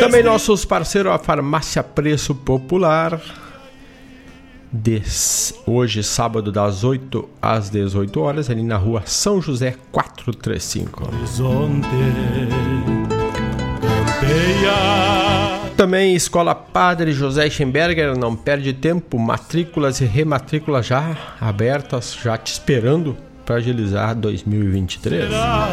também 0.00 0.24
nossos 0.24 0.64
parceiros, 0.64 1.12
a 1.12 1.18
Farmácia 1.18 1.84
Preço 1.84 2.34
Popular. 2.34 3.20
De 4.72 5.00
hoje, 5.64 6.02
sábado, 6.02 6.50
das 6.50 6.82
8 6.82 7.28
às 7.40 7.70
18 7.70 8.20
horas, 8.20 8.50
ali 8.50 8.62
na 8.62 8.76
rua 8.76 9.04
São 9.06 9.40
José 9.40 9.76
435. 9.92 11.08
Horizonte, 11.14 11.88
Também 15.78 16.12
Escola 16.16 16.56
Padre 16.56 17.12
José 17.12 17.48
Schemberger, 17.48 18.18
não 18.18 18.34
perde 18.34 18.72
tempo, 18.72 19.16
matrículas 19.16 20.00
e 20.00 20.04
rematrículas 20.04 20.84
já 20.84 21.16
abertas, 21.40 22.18
já 22.20 22.36
te 22.36 22.50
esperando 22.52 23.16
para 23.46 23.58
agilizar 23.58 24.16
2023. 24.16 25.28
Será? 25.28 25.68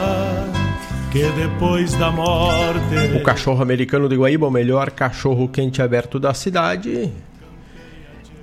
que 1.12 1.28
depois 1.32 1.96
da 1.96 2.12
morte. 2.12 3.18
O 3.20 3.24
cachorro 3.24 3.64
americano 3.64 4.08
de 4.08 4.16
Guaíba, 4.16 4.46
o 4.46 4.52
melhor 4.52 4.92
cachorro 4.92 5.48
quente 5.48 5.82
aberto 5.82 6.20
da 6.20 6.36
cidade, 6.36 7.12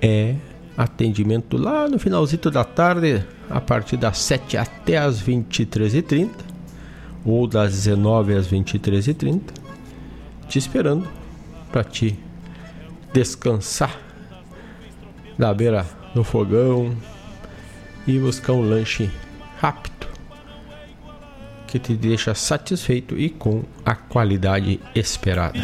é 0.01 0.35
atendimento 0.75 1.55
lá 1.55 1.87
no 1.87 1.97
finalzito 1.97 2.51
da 2.51 2.65
tarde, 2.65 3.23
a 3.49 3.61
partir 3.61 3.95
das 3.95 4.17
7 4.17 4.57
até 4.57 4.97
as 4.97 5.23
23h30, 5.23 6.29
ou 7.23 7.47
das 7.47 7.71
19 7.71 8.33
às 8.33 8.49
23h30, 8.49 9.39
te 10.49 10.59
esperando 10.59 11.22
para 11.73 11.83
te 11.83 12.17
descansar 13.11 13.99
da 15.37 15.51
beira 15.51 15.83
do 16.13 16.23
fogão 16.23 16.95
e 18.05 18.19
buscar 18.19 18.53
um 18.53 18.61
lanche 18.61 19.09
rápido 19.59 20.07
que 21.65 21.79
te 21.79 21.95
deixa 21.95 22.35
satisfeito 22.35 23.17
e 23.17 23.31
com 23.31 23.63
a 23.83 23.95
qualidade 23.95 24.79
esperada. 24.93 25.57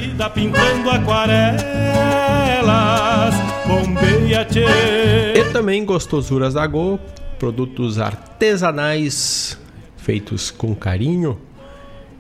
e 5.36 5.54
também 5.54 5.86
gostosuras 5.86 6.56
da 6.56 6.66
Go, 6.66 7.00
produtos 7.38 8.00
artesanais 8.00 9.56
feitos 9.96 10.50
com 10.50 10.74
carinho 10.74 11.40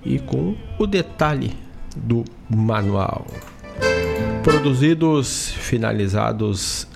e 0.05 0.19
com 0.19 0.55
o 0.77 0.85
detalhe 0.85 1.57
do 1.95 2.23
manual. 2.47 3.25
Produzidos, 4.43 5.51
finalizados 5.51 6.87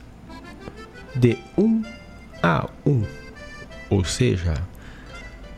de 1.15 1.37
um 1.57 1.83
a 2.41 2.67
um, 2.85 3.03
ou 3.89 4.03
seja, 4.03 4.55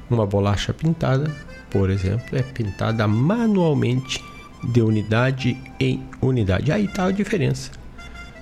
uma 0.10 0.26
bolacha 0.26 0.74
pintada, 0.74 1.32
por 1.70 1.90
exemplo, 1.90 2.38
é 2.38 2.44
pintada 2.44 3.08
manualmente 3.08 4.24
de 4.64 4.82
unidade 4.82 5.58
em 5.80 6.04
unidade. 6.22 6.72
Aí 6.72 6.86
está 6.86 7.06
a 7.06 7.12
diferença 7.12 7.72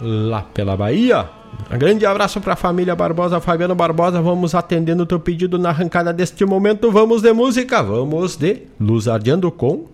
lá 0.00 0.40
pela 0.40 0.74
Bahia. 0.74 1.41
Um 1.70 1.78
grande 1.78 2.04
abraço 2.04 2.40
para 2.40 2.52
a 2.52 2.56
família 2.56 2.94
Barbosa, 2.94 3.40
Fabiano 3.40 3.74
Barbosa. 3.74 4.20
Vamos 4.20 4.54
atendendo 4.54 5.04
o 5.04 5.06
teu 5.06 5.18
pedido 5.18 5.58
na 5.58 5.70
arrancada 5.70 6.12
deste 6.12 6.44
momento. 6.44 6.90
Vamos 6.90 7.22
de 7.22 7.32
música, 7.32 7.82
vamos 7.82 8.36
de 8.36 8.62
Luz 8.78 9.08
Ardiando 9.08 9.50
com 9.50 9.86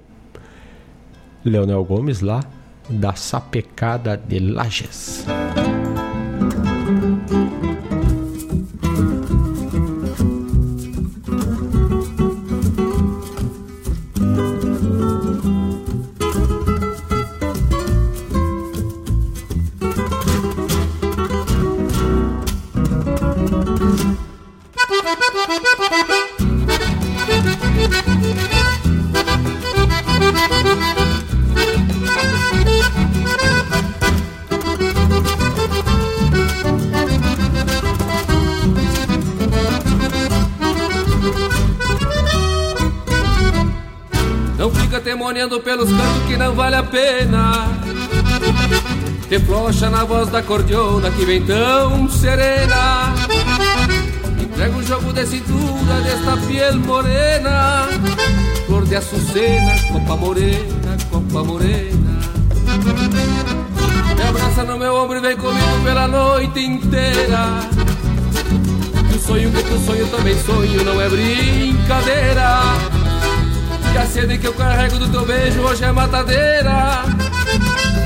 Leonel 1.44 1.84
Gomes 1.84 2.20
lá 2.20 2.42
da 2.88 3.14
Sapecada 3.14 4.16
de 4.16 4.38
Lages. 4.40 5.24
Temoneando 45.02 45.60
pelos 45.60 45.88
cantos 45.88 46.22
que 46.26 46.36
não 46.36 46.54
vale 46.54 46.74
a 46.76 46.82
pena. 46.82 47.68
Te 49.28 49.38
flocha 49.38 49.88
na 49.88 50.04
voz 50.04 50.28
da 50.28 50.42
cordiona 50.42 51.10
que 51.10 51.24
vem 51.24 51.42
tão 51.42 52.08
serena. 52.10 53.14
Entrega 54.40 54.76
o 54.76 54.82
jogo 54.82 55.12
de 55.12 55.24
cintura 55.24 56.00
desta 56.02 56.36
piel 56.46 56.74
morena. 56.80 57.88
Flor 58.66 58.84
de 58.86 58.96
açucena, 58.96 59.74
copa 59.92 60.16
morena, 60.16 60.96
copa 61.10 61.44
morena. 61.44 62.18
Me 64.16 64.22
abraça 64.28 64.64
no 64.64 64.78
meu 64.78 64.94
ombro 64.94 65.18
e 65.18 65.20
vem 65.20 65.36
comigo 65.36 65.84
pela 65.84 66.08
noite 66.08 66.60
inteira. 66.60 67.60
E 69.12 69.16
o 69.16 69.20
sonho 69.20 69.50
que 69.52 69.62
tu 69.62 69.78
sonho 69.86 70.08
também 70.08 70.36
sonho, 70.42 70.84
não 70.84 71.00
é 71.00 71.08
brincadeira 71.08 72.97
que 73.92 73.98
a 73.98 74.06
sede 74.06 74.38
que 74.38 74.46
eu 74.46 74.54
carrego 74.54 74.98
do 74.98 75.08
teu 75.08 75.24
beijo 75.24 75.60
hoje 75.60 75.84
é 75.84 75.92
matadeira. 75.92 77.04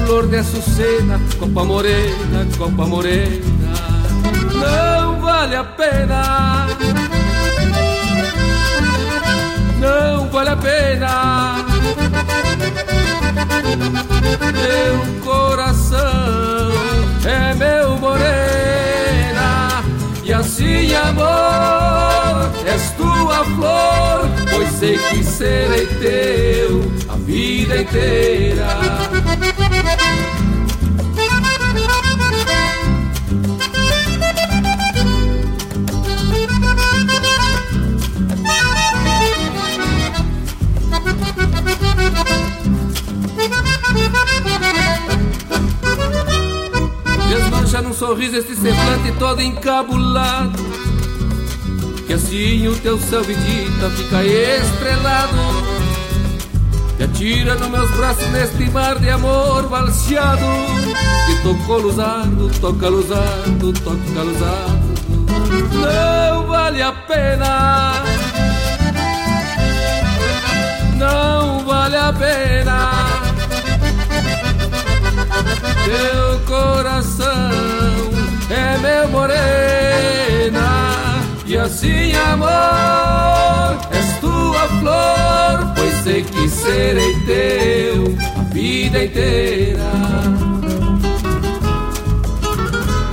Flor 0.04 0.26
de 0.26 0.36
açucena, 0.36 1.20
copa 1.38 1.64
morena, 1.64 2.46
copa 2.56 2.86
morena. 2.86 3.72
Não 4.54 5.20
vale 5.20 5.56
a 5.56 5.64
pena. 5.64 6.66
Não 9.78 10.28
vale 10.30 10.50
a 10.50 10.56
pena. 10.56 11.56
Meu 14.52 15.22
coração 15.24 16.72
é 17.24 17.54
meu 17.54 17.96
morena. 17.98 19.82
E 20.24 20.32
assim 20.32 20.94
amor 20.94 22.50
és 22.66 22.90
tua 22.92 23.44
flor 23.44 24.31
pois 24.62 24.74
sei 24.74 24.96
que 24.96 25.24
serei 25.24 25.86
teu 25.86 26.82
a 27.08 27.16
vida 27.16 27.82
inteira. 27.82 28.78
Desmancha 47.28 47.82
num 47.82 47.92
sorriso 47.92 48.36
este 48.36 48.54
semblante 48.54 49.12
todo 49.18 49.40
encabulado 49.40 50.81
que 52.12 52.16
assim 52.16 52.68
o 52.68 52.76
teu 52.76 52.98
céu 52.98 53.24
vidita 53.24 53.88
fica 53.96 54.22
estrelado. 54.22 55.34
E 56.98 57.04
atira 57.04 57.54
nos 57.54 57.70
meus 57.70 57.90
braços 57.92 58.28
neste 58.28 58.70
mar 58.70 58.98
de 58.98 59.08
amor 59.08 59.66
balseado 59.66 60.44
Que 61.26 61.42
tocou 61.42 61.78
luzado, 61.78 62.50
toca 62.60 62.88
luzado, 62.88 63.72
toca 63.72 64.22
luzado 64.22 64.78
Não 65.72 66.46
vale 66.46 66.82
a 66.82 66.92
pena. 66.92 67.94
Não 70.96 71.64
vale 71.64 71.96
a 71.96 72.12
pena. 72.12 72.90
Teu 75.86 76.40
coração 76.46 77.50
é 78.50 78.78
meu 78.78 79.08
morena 79.08 81.11
e 81.52 81.56
assim, 81.58 82.12
amor, 82.14 83.78
és 83.90 84.18
tua 84.20 84.68
flor, 84.80 85.74
pois 85.74 85.94
sei 86.02 86.22
que 86.22 86.48
serei 86.48 87.14
teu 87.26 88.16
a 88.38 88.42
vida 88.54 89.04
inteira. 89.04 89.82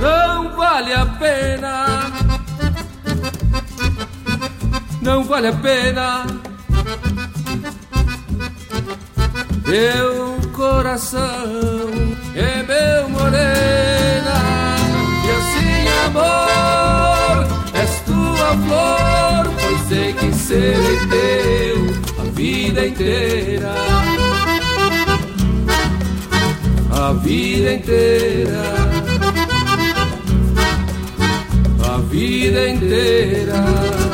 Não 0.00 0.56
vale 0.56 0.94
a 0.94 1.04
pena, 1.04 2.10
não 5.02 5.22
vale 5.24 5.48
a 5.48 5.52
pena. 5.52 6.26
Teu 9.66 10.40
coração 10.54 11.90
é 12.34 12.62
meu 12.62 13.08
morena, 13.10 14.34
e 15.26 15.30
assim, 15.30 15.88
amor 16.06 16.99
flor, 18.56 19.54
pois 19.60 19.80
sei 19.88 20.12
que 20.12 20.32
serei 20.34 20.98
teu 21.08 21.90
a 22.18 22.24
vida 22.32 22.86
inteira. 22.86 23.74
A 26.90 27.12
vida 27.12 27.74
inteira. 27.74 28.62
A 31.84 31.98
vida 31.98 32.68
inteira. 32.68 34.09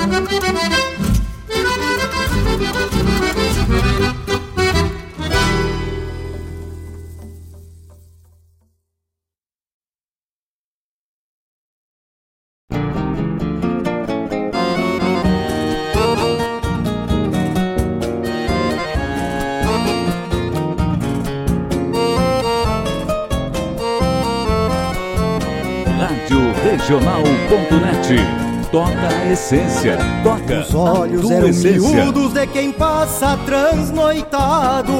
Regional.net. 28.09 28.71
Toca 28.71 29.09
a 29.09 29.33
essência. 29.33 29.99
Toca 30.23 30.61
Os 30.61 30.75
olhos 30.75 31.31
eram 31.31 31.49
essência. 31.49 32.05
miúdos 32.05 32.33
de 32.33 32.47
quem 32.49 32.73
passa 32.73 33.37
transnoitado. 33.45 34.93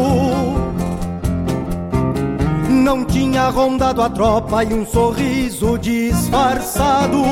Não 2.69 3.05
tinha 3.05 3.49
rondado 3.49 4.03
a 4.03 4.11
tropa 4.11 4.65
e 4.65 4.73
um 4.75 4.87
sorriso 4.87 5.79
disfarçado. 5.79 7.23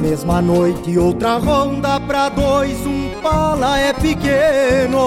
Mesma 0.00 0.42
noite, 0.42 0.98
outra 0.98 1.38
ronda 1.38 2.00
pra 2.00 2.28
dois, 2.28 2.84
um 2.86 3.10
pala 3.22 3.78
é 3.78 3.92
pequeno. 3.92 4.98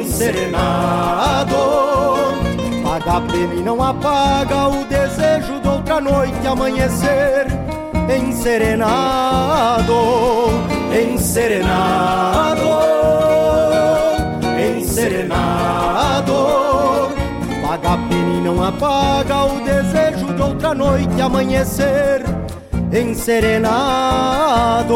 enserenado. 0.00 1.58
Paga 2.82 3.20
pena 3.30 3.54
e 3.54 3.62
não 3.62 3.82
apaga 3.82 4.68
o 4.68 4.86
desejo 4.86 5.60
de 5.60 5.68
outra 5.68 6.00
noite 6.00 6.46
amanhecer, 6.46 7.46
enserenado, 8.08 9.92
enserenado, 10.98 12.70
enserenado. 14.78 16.32
Paga 17.60 17.98
pena 18.08 18.32
e 18.32 18.40
não 18.40 18.64
apaga 18.64 19.44
o 19.44 19.60
desejo 19.60 20.32
de 20.32 20.40
outra 20.40 20.72
noite 20.74 21.20
amanhecer 21.20 22.37
enserenado. 22.92 24.88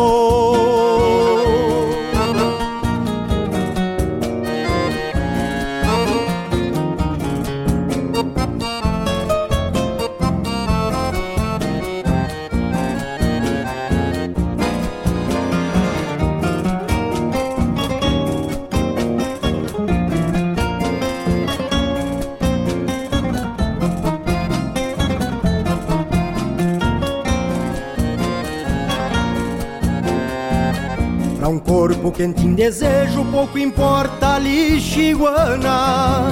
Quente 32.11 32.47
em 32.47 32.55
desejo, 32.55 33.23
pouco 33.27 33.59
importa 33.59 34.39
lixiguana. 34.39 36.23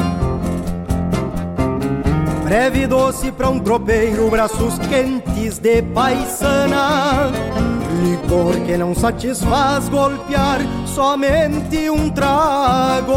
Breve 2.45 2.87
doce 2.89 3.31
pra 3.31 3.49
um 3.49 3.61
tropeiro, 3.61 4.29
braços 4.29 4.77
quentes 4.89 5.59
de 5.59 5.81
paisana. 5.83 7.31
Licor 8.03 8.57
que 8.66 8.77
não 8.77 8.93
satisfaz 8.93 9.89
golpear 9.89 10.59
somente 10.85 11.89
um 11.89 12.11
trago. 12.11 13.12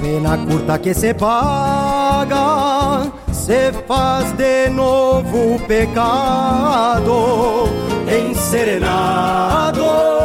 Pena 0.00 0.38
curta 0.38 0.78
que 0.78 0.94
se 0.94 1.12
paga, 1.14 3.10
se 3.32 3.72
faz 3.88 4.30
de 4.32 4.68
novo 4.70 5.58
pecado. 5.66 7.64
Enserenado. 8.08 10.19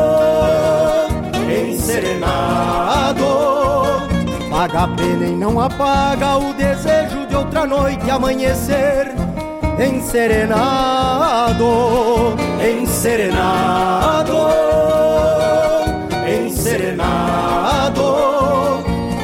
Paga 4.76 4.92
a 4.92 4.96
pena 4.98 5.26
e 5.26 5.36
não 5.38 5.58
apaga 5.58 6.36
o 6.36 6.54
desejo 6.54 7.26
de 7.28 7.36
outra 7.36 7.66
noite 7.66 8.12
amanhecer. 8.12 9.10
Enserenado, 9.80 11.64
enserenado, 12.62 14.36
enserenado. 16.28 18.04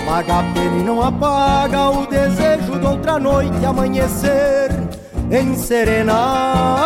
A 0.08 0.24
pena 0.54 0.78
e 0.78 0.84
não 0.84 1.02
apaga 1.02 1.90
o 1.90 2.06
desejo 2.08 2.80
de 2.80 2.86
outra 2.86 3.20
noite 3.20 3.66
amanhecer 3.66 4.72
enserenado. 5.30 6.82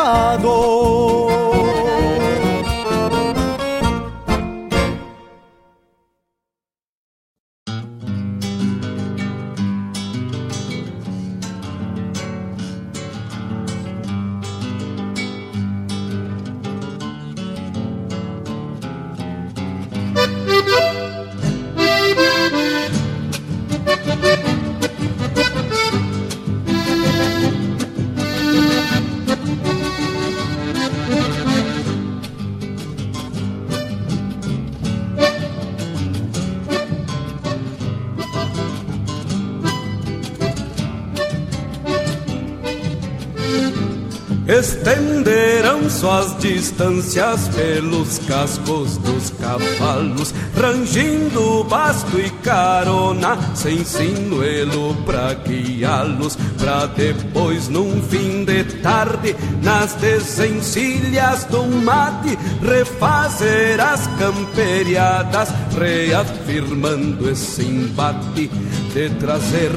Estenderam 44.48 45.89
suas 45.89 46.38
distâncias 46.38 47.48
pelos 47.50 48.20
cascos 48.28 48.96
dos 48.98 49.32
cavalos, 49.32 50.36
rangindo 50.56 51.64
basto 51.64 52.20
e 52.20 52.30
carona, 52.43 53.39
sem 53.56 53.84
sinuelo 53.84 54.93
pra 55.04 55.34
guiá-los, 55.34 56.36
pra 56.60 56.86
depois, 56.86 57.70
num 57.70 58.00
fim 58.04 58.46
de 58.46 58.64
tarde, 58.84 59.36
nas 59.64 59.96
desencilhas 59.96 61.46
do 61.46 61.64
mate, 61.66 62.38
refazer 62.62 63.80
as 63.80 64.06
camperiadas, 64.20 65.50
reafirmando 65.76 67.32
esse 67.32 67.64
embate 67.64 68.52
de 68.96 69.10
trazer 69.10 69.72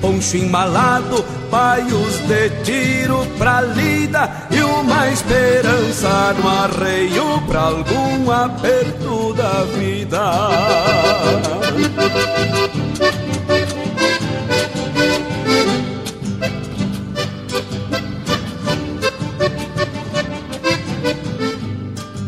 poncho 0.00 0.36
embalado, 0.36 1.24
paios 1.48 2.18
de 2.26 2.50
tiro 2.64 3.24
pra 3.38 3.60
lida 3.60 4.48
e 4.50 4.60
uma 4.64 5.08
esperança 5.10 6.34
no 6.34 6.48
arreio 6.48 7.40
pra 7.46 7.60
algum 7.60 8.32
aperto 8.32 9.32
da 9.34 9.62
vida. 9.78 10.24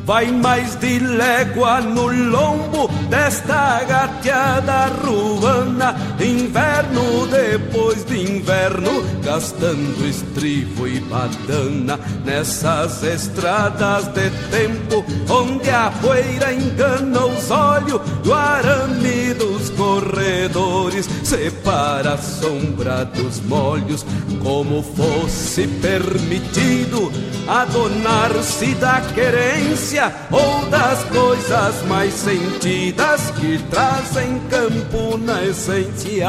Vai 0.07 0.31
mais 0.31 0.77
de 0.77 1.01
légua 1.01 1.81
no 1.81 2.07
lombo 2.07 2.87
desta 3.11 3.83
gateada 3.83 4.87
ruana. 5.03 5.97
Inverno 6.21 7.27
depois 7.27 8.05
de 8.05 8.21
inverno 8.21 9.03
Gastando 9.23 10.07
estribo 10.07 10.87
e 10.87 11.01
badana 11.01 11.99
Nessas 12.25 13.03
estradas 13.03 14.07
de 14.09 14.31
tempo 14.51 15.05
Onde 15.29 15.69
a 15.71 15.91
poeira 16.01 16.55
engana 16.55 17.27
os 17.27 17.51
olhos 17.51 18.01
Do 18.23 18.33
arame 18.33 19.35
dos 19.35 19.71
corredores. 19.71 21.09
Separa 21.23 22.15
a 22.15 22.19
sombra 22.19 23.05
dos 23.05 23.41
molhos 23.41 24.07
Como 24.43 24.83
fosse 24.83 25.67
permitido 25.67 27.13
Adonar-se 27.47 28.75
da 28.77 29.01
querência 29.15 29.96
ou 30.31 30.67
das 30.67 31.05
coisas 31.05 31.83
mais 31.89 32.13
sentidas 32.13 33.31
que 33.31 33.59
trazem 33.71 34.41
campo 34.51 35.17
na 35.17 35.43
essência. 35.43 36.29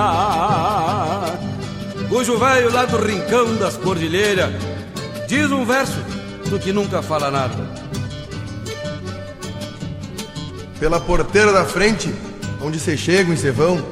Cujo 2.07 2.37
velho 2.37 2.71
lá 2.71 2.85
do 2.85 2.97
rincão 2.97 3.55
das 3.55 3.75
cordilheiras 3.75 4.51
diz 5.27 5.51
um 5.51 5.65
verso 5.65 5.99
do 6.49 6.57
que 6.57 6.71
nunca 6.71 7.01
fala 7.01 7.29
nada. 7.29 7.55
Pela 10.79 10.99
porteira 11.01 11.51
da 11.51 11.65
frente, 11.65 12.13
onde 12.61 12.79
se 12.79 12.95
chegam 12.95 13.33
e 13.33 13.37
se 13.37 13.51
vão, 13.51 13.83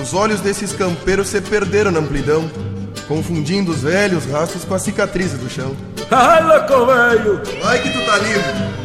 os 0.00 0.14
olhos 0.14 0.40
desses 0.40 0.72
campeiros 0.72 1.28
se 1.28 1.40
perderam 1.40 1.90
na 1.90 1.98
amplidão, 1.98 2.48
confundindo 3.08 3.72
os 3.72 3.82
velhos 3.82 4.24
rastros 4.26 4.64
com 4.64 4.74
as 4.74 4.82
cicatrizes 4.82 5.38
do 5.38 5.50
chão. 5.50 5.74
Ai, 6.10 6.44
louco 6.44 6.86
velho! 6.86 7.42
Vai 7.62 7.82
que 7.82 7.90
tu 7.90 8.04
tá 8.06 8.18
livre! 8.18 8.83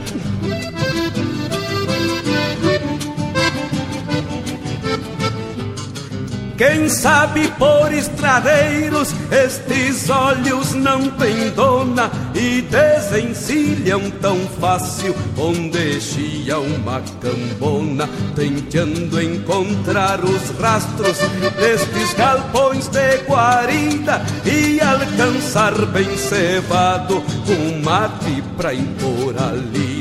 Quem 6.59 6.89
sabe 6.89 7.47
por 7.51 7.89
estradeiros 7.93 9.15
estes 9.31 10.09
olhos 10.09 10.73
não 10.73 11.09
têm 11.11 11.51
dona 11.51 12.11
e 12.35 12.61
desencilham 12.63 14.11
tão 14.19 14.37
fácil 14.59 15.15
onde 15.37 16.01
chia 16.01 16.59
uma 16.59 17.01
cambona, 17.21 18.09
tentando 18.35 19.21
encontrar 19.21 20.21
os 20.21 20.49
rastros 20.59 21.17
destes 21.57 22.13
galpões 22.15 22.89
de 22.89 23.19
guarida 23.25 24.21
e 24.43 24.81
alcançar 24.81 25.73
bem 25.85 26.17
cevado 26.17 27.23
um 27.47 27.81
mate 27.81 28.43
pra 28.57 28.73
impor 28.73 29.33
a 29.37 29.51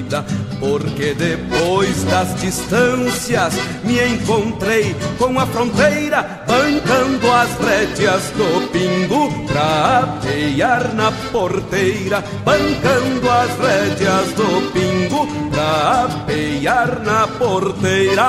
lida. 0.09 0.25
Porque 0.59 1.15
depois 1.15 2.03
das 2.05 2.41
distâncias 2.41 3.55
me 3.85 4.03
encontrei 4.15 4.97
com 5.19 5.39
a 5.39 5.47
fronteira 5.47 6.43
bancando 6.47 7.31
as 7.31 7.51
rédeas 7.59 8.23
do 8.31 8.69
pingo 8.69 9.47
pra 9.47 10.01
apear 10.01 10.95
na 10.95 11.13
porteira, 11.31 12.25
bancando 12.45 13.31
as 13.31 13.51
rédeas 13.59 14.33
do 14.33 14.73
pingo 14.73 15.27
pra 15.51 16.05
apear 16.05 17.01
na 17.05 17.29
porteira. 17.29 18.29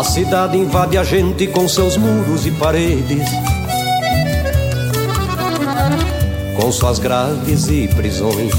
A 0.00 0.02
cidade 0.02 0.56
invade 0.56 0.96
a 0.96 1.04
gente 1.04 1.46
com 1.48 1.68
seus 1.68 1.98
muros 1.98 2.46
e 2.46 2.50
paredes, 2.52 3.28
com 6.58 6.72
suas 6.72 6.98
grades 6.98 7.68
e 7.68 7.86
prisões. 7.86 8.50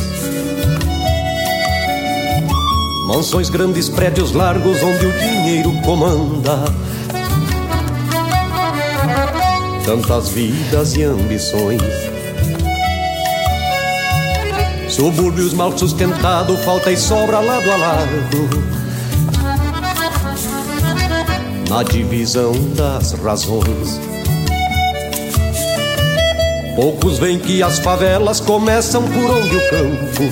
Mansões 3.07 3.49
grandes, 3.49 3.89
prédios 3.89 4.33
largos 4.33 4.83
onde 4.83 5.03
o 5.03 5.13
dinheiro 5.17 5.73
comanda. 5.81 6.63
Tantas 9.83 10.29
vidas 10.29 10.95
e 10.95 11.01
ambições. 11.01 11.81
Subúrbios 14.87 15.55
mal 15.55 15.75
sustentados, 15.75 16.63
falta 16.63 16.91
e 16.91 16.97
sobra 16.97 17.39
lado 17.39 17.71
a 17.71 17.77
lado 17.77 18.80
na 21.71 21.83
divisão 21.83 22.51
das 22.75 23.13
razões. 23.13 23.97
Poucos 26.75 27.17
veem 27.17 27.39
que 27.39 27.63
as 27.63 27.79
favelas 27.79 28.41
começam 28.41 29.03
por 29.03 29.31
onde 29.31 29.55
o 29.55 29.69
campo 29.69 30.23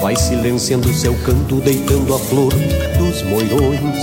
vai 0.00 0.16
silenciando 0.16 0.90
seu 0.94 1.14
canto, 1.26 1.56
deitando 1.56 2.14
a 2.14 2.18
flor 2.18 2.54
dos 2.96 3.22
moirões. 3.24 3.98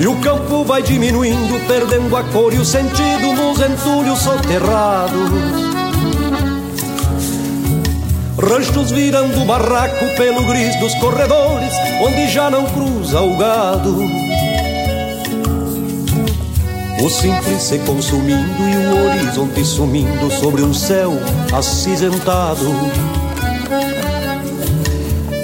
E 0.00 0.06
o 0.06 0.14
campo 0.20 0.64
vai 0.64 0.84
diminuindo, 0.84 1.66
perdendo 1.66 2.16
a 2.16 2.22
cor 2.22 2.54
e 2.54 2.58
o 2.58 2.64
sentido 2.64 3.32
nos 3.34 3.58
entulhos 3.58 4.20
soterrados 4.20 5.69
Ranchos 8.40 8.90
virando 8.90 9.44
barraco 9.44 10.06
pelo 10.16 10.42
gris 10.46 10.74
dos 10.80 10.94
corredores, 10.94 11.74
onde 12.02 12.26
já 12.26 12.50
não 12.50 12.64
cruza 12.64 13.20
o 13.20 13.36
gado. 13.36 14.02
O 17.04 17.10
simples 17.10 17.62
se 17.62 17.78
consumindo 17.80 18.62
e 18.62 18.76
o 18.76 19.04
horizonte 19.04 19.62
sumindo 19.62 20.30
sobre 20.30 20.62
um 20.62 20.72
céu 20.72 21.12
acinzentado. 21.52 22.66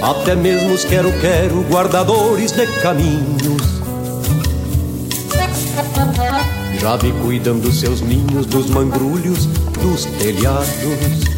Até 0.03 0.35
mesmo 0.35 0.73
os 0.73 0.85
quero-quero, 0.85 1.67
guardadores 1.71 2.53
de 2.53 2.67
caminhos. 2.81 3.63
Já 6.81 6.97
vi 6.97 7.13
cuidando 7.13 7.71
seus 7.73 8.01
ninhos 8.01 8.47
dos 8.47 8.71
mangrulhos, 8.71 9.45
dos 9.83 10.07
telhados. 10.19 11.36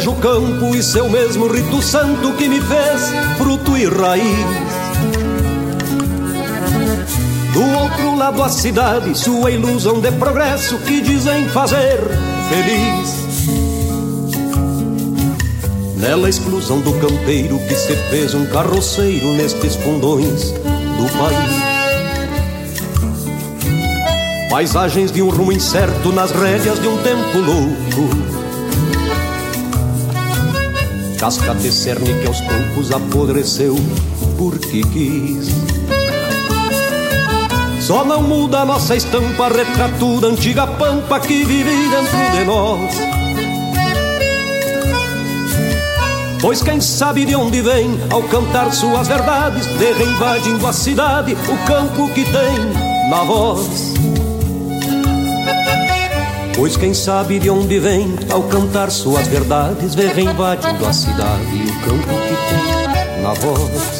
Vejo 0.00 0.12
o 0.12 0.16
campo 0.16 0.74
e 0.74 0.82
seu 0.82 1.10
mesmo 1.10 1.46
rito 1.46 1.82
santo 1.82 2.32
que 2.32 2.48
me 2.48 2.58
fez 2.58 3.12
fruto 3.36 3.76
e 3.76 3.84
raiz. 3.84 4.24
Do 7.52 7.62
outro 7.78 8.16
lado 8.16 8.42
a 8.42 8.48
cidade, 8.48 9.14
sua 9.18 9.50
ilusão 9.50 10.00
de 10.00 10.10
progresso 10.12 10.78
que 10.78 11.02
dizem 11.02 11.46
fazer 11.50 12.00
feliz. 12.48 13.20
Nela 15.98 16.28
a 16.28 16.30
exclusão 16.30 16.80
do 16.80 16.94
campeiro 16.94 17.58
que 17.68 17.74
se 17.74 17.94
fez 18.08 18.32
um 18.32 18.46
carroceiro 18.46 19.34
nestes 19.34 19.76
fundões 19.76 20.52
do 20.52 21.18
país. 21.18 21.60
Paisagens 24.48 25.12
de 25.12 25.20
um 25.20 25.28
rumo 25.28 25.52
incerto 25.52 26.10
nas 26.10 26.30
rédeas 26.30 26.80
de 26.80 26.88
um 26.88 26.96
tempo 27.02 27.38
louco 27.38 28.29
casca 31.20 31.54
de 31.54 31.70
cerne 31.70 32.14
que 32.14 32.26
aos 32.26 32.40
poucos 32.40 32.90
apodreceu 32.90 33.76
porque 34.38 34.80
quis. 34.80 35.50
Só 37.78 38.02
não 38.06 38.22
muda 38.22 38.60
a 38.60 38.64
nossa 38.64 38.96
estampa, 38.96 39.48
retratura 39.48 40.28
antiga 40.28 40.66
pampa 40.66 41.20
que 41.20 41.44
vive 41.44 41.90
dentro 41.90 42.38
de 42.38 42.44
nós. 42.46 42.94
Pois 46.40 46.62
quem 46.62 46.80
sabe 46.80 47.26
de 47.26 47.36
onde 47.36 47.60
vem, 47.60 48.00
ao 48.10 48.22
cantar 48.22 48.72
suas 48.72 49.06
verdades, 49.06 49.66
de 49.66 49.92
reinvadindo 49.92 50.66
a 50.66 50.72
cidade, 50.72 51.34
o 51.34 51.66
campo 51.66 52.08
que 52.14 52.24
tem 52.24 53.10
na 53.10 53.24
voz. 53.24 53.89
Pois 56.60 56.76
quem 56.76 56.92
sabe 56.92 57.38
de 57.38 57.48
onde 57.48 57.78
vem, 57.78 58.14
ao 58.30 58.42
cantar 58.42 58.90
suas 58.90 59.26
verdades, 59.28 59.94
vê 59.94 60.08
reinvadindo 60.08 60.84
a 60.84 60.92
cidade 60.92 61.56
e 61.56 61.62
o 61.62 61.80
campo 61.80 62.04
que 62.04 63.14
tem 63.14 63.22
na 63.22 63.32
voz. 63.32 63.99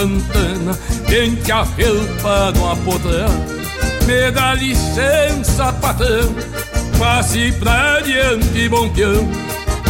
Santana, 0.00 0.78
quente 1.06 1.52
a 1.52 1.62
felpa 1.62 2.52
no 2.56 2.72
apotrado. 2.72 3.34
Me 4.06 4.30
dá 4.30 4.54
licença, 4.54 5.74
patrão, 5.74 6.34
passe 6.98 7.52
pra 7.60 8.00
diante, 8.00 8.66
bom 8.70 8.88
peão. 8.88 9.28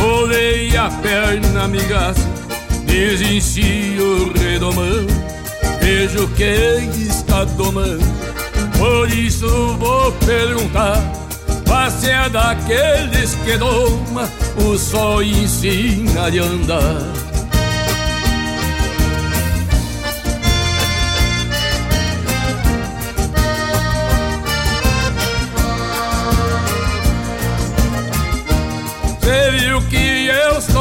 Olhei 0.03 0.77
a 0.77 0.91
perna, 0.91 1.63
amigaça, 1.63 2.29
desencio 2.87 4.03
o 4.03 4.33
redomão. 4.37 5.07
Vejo 5.81 6.29
quem 6.37 6.91
está 6.91 7.47
tomando 7.47 8.05
Por 8.79 9.11
isso 9.11 9.77
vou 9.79 10.13
perguntar 10.13 11.01
Você 11.65 12.11
é 12.11 12.29
daqueles 12.29 13.35
que 13.45 13.57
doma 13.57 14.29
O 14.63 14.77
sol 14.77 15.23
ensina 15.23 16.31
de 16.31 16.39
andar 16.39 17.10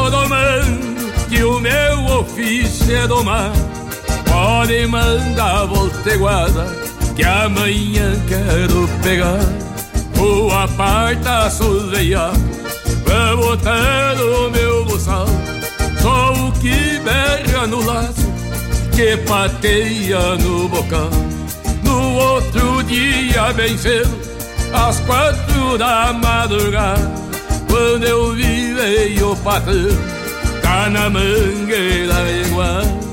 domando 0.10 1.12
Que 1.30 1.44
o 1.44 1.60
meu 1.60 2.20
ofício 2.20 2.96
é 2.96 3.08
domar 3.08 3.52
Pode 4.26 4.88
mandar 4.88 5.66
volteguada 5.66 6.66
Que 7.16 7.24
amanhã 7.24 8.14
quero 8.28 8.88
pegar. 9.04 9.40
O 10.18 10.52
aparta 10.52 11.50
soleado 11.50 12.40
Pra 13.04 13.36
botar 13.36 14.16
no 14.16 14.50
meu 14.52 14.86
buçal. 14.86 15.28
Só 16.02 16.34
o 16.34 16.52
que 16.54 17.00
berra 17.00 17.68
no 17.68 17.84
laço 17.86 18.32
Que 18.96 19.18
pateia 19.18 20.36
no 20.36 20.68
bocal. 20.68 21.10
No 21.84 22.16
outro 22.16 22.84
dia 22.84 23.54
bem 23.54 23.78
cedo 23.78 24.20
Às 24.74 25.00
quatro 25.02 25.78
da 25.78 26.14
madrugada 26.14 27.29
Quando 27.70 28.04
eu 28.04 28.34
vi 28.34 28.74
veio 28.74 29.32
o 29.32 29.38
patrão 29.38 29.76
Tá 30.62 30.90
na 30.90 31.10
mangueira 31.10 32.32
igual 32.46 33.10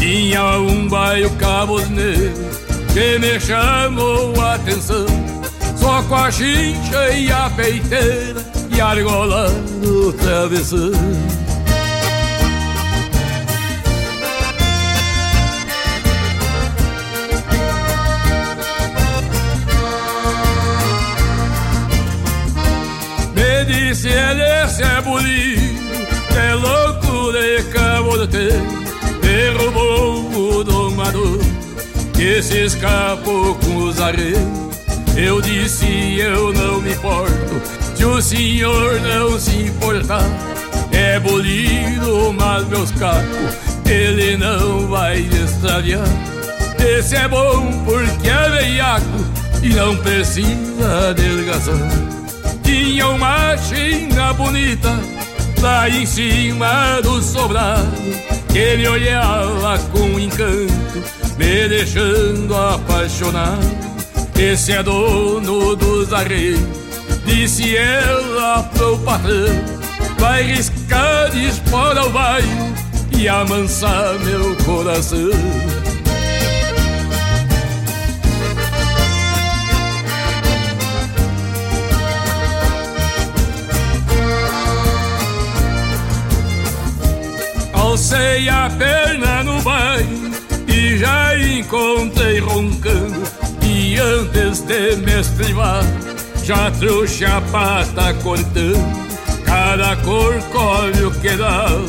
tinha 0.00 0.58
um 0.58 0.88
baio 0.88 1.28
cabosneiro 1.36 2.32
que 2.92 3.18
me 3.18 3.38
chamou 3.38 4.40
a 4.40 4.54
atenção. 4.54 5.06
Só 5.76 6.02
com 6.04 6.14
a 6.14 6.30
chincha 6.30 7.10
e 7.10 7.30
a 7.30 7.50
peiteira 7.50 8.42
e 8.74 8.80
argola 8.80 9.50
no 9.82 10.10
travessão 10.14 10.90
Ele, 24.08 24.42
esse 24.64 24.82
é 24.82 25.00
bonito, 25.02 26.38
é 26.38 26.54
louco 26.54 27.32
de 27.32 27.62
cabo 27.70 28.16
de 28.18 28.28
ter 28.28 28.80
derrubou 29.30 30.58
o 30.58 30.64
domador 30.64 31.38
que 32.12 32.42
se 32.42 32.64
escapou 32.64 33.54
com 33.54 33.76
os 33.84 34.00
arreios. 34.00 34.40
Eu 35.16 35.40
disse 35.40 36.18
eu 36.18 36.52
não 36.52 36.80
me 36.80 36.92
importo 36.92 37.60
se 37.94 38.04
o 38.04 38.20
senhor 38.20 39.00
não 39.00 39.38
se 39.38 39.56
importar. 39.64 40.24
É 40.92 41.18
bolido, 41.20 42.32
mas 42.32 42.66
meus 42.68 42.90
cacos 42.92 43.56
ele 43.86 44.36
não 44.36 44.88
vai 44.88 45.20
extraviar. 45.20 46.08
Esse 46.78 47.16
é 47.16 47.28
bom 47.28 47.70
porque 47.84 48.28
é 48.28 48.50
veiaco 48.50 49.06
e 49.62 49.68
não 49.70 49.96
precisa 49.96 51.10
adelgaçar. 51.10 52.19
Tinha 52.70 53.08
uma 53.08 53.56
china 53.56 54.32
bonita 54.32 54.96
lá 55.60 55.88
em 55.88 56.06
cima 56.06 57.00
do 57.02 57.20
sobrado 57.20 57.90
que 58.52 58.76
me 58.76 58.86
olhava 58.86 59.76
com 59.90 60.16
encanto, 60.16 61.02
me 61.36 61.68
deixando 61.68 62.56
apaixonado. 62.56 63.58
Esse 64.38 64.70
é 64.70 64.84
dono 64.84 65.74
dos 65.74 66.12
arreios, 66.12 66.60
disse 67.26 67.76
ela 67.76 68.62
pro 68.62 68.96
patrão. 68.98 69.64
Vai 70.20 70.44
riscar 70.44 71.28
de 71.32 71.46
espora 71.46 72.06
o 72.06 72.10
bairro 72.10 72.72
e 73.18 73.28
amansar 73.28 74.14
meu 74.20 74.54
coração. 74.64 75.69
Alcei 87.90 88.48
a 88.48 88.70
perna 88.78 89.42
no 89.42 89.60
baile 89.62 90.30
e 90.68 90.96
já 90.96 91.36
encontrei 91.36 92.38
roncando. 92.38 93.20
E 93.64 93.98
antes 93.98 94.60
de 94.60 94.94
me 94.98 95.18
estrivar, 95.20 95.82
já 96.44 96.70
trouxe 96.70 97.24
a 97.24 97.40
pata 97.40 98.14
cortando. 98.22 98.78
Cada 99.44 99.96
corcóvio 99.96 101.10
que 101.20 101.30
dava, 101.30 101.80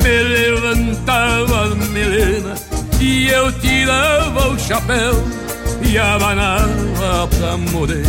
me 0.00 0.22
levantava 0.22 1.64
a 1.64 1.74
melena. 1.74 2.54
E 3.00 3.28
eu 3.30 3.50
tirava 3.50 4.50
o 4.50 4.56
chapéu 4.56 5.14
e 5.82 5.98
abanava 5.98 7.26
pra 7.26 7.56
morrer. 7.56 8.06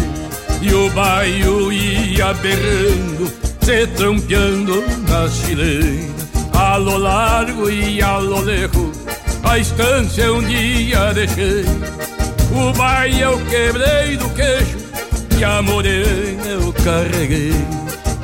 E 0.62 0.72
o 0.72 0.92
baio 0.92 1.74
ia 1.74 2.36
berrando, 2.36 3.34
se 3.62 3.88
trampeando 3.88 4.84
na 5.10 5.28
chilenas 5.28 6.20
a 6.62 6.78
lo 6.78 6.95
largo 6.95 7.70
e 7.72 8.01
a 8.03 8.18
lo 8.20 8.43
a 9.43 9.57
estância 9.57 10.32
um 10.32 10.43
dia 10.43 11.12
deixei. 11.12 11.66
O 12.53 12.72
baile 12.74 13.22
eu 13.22 13.38
quebrei 13.45 14.16
do 14.16 14.30
queixo 14.30 14.78
e 15.38 15.43
a 15.43 15.62
morena 15.64 16.45
eu 16.45 16.72
carreguei. 16.84 17.53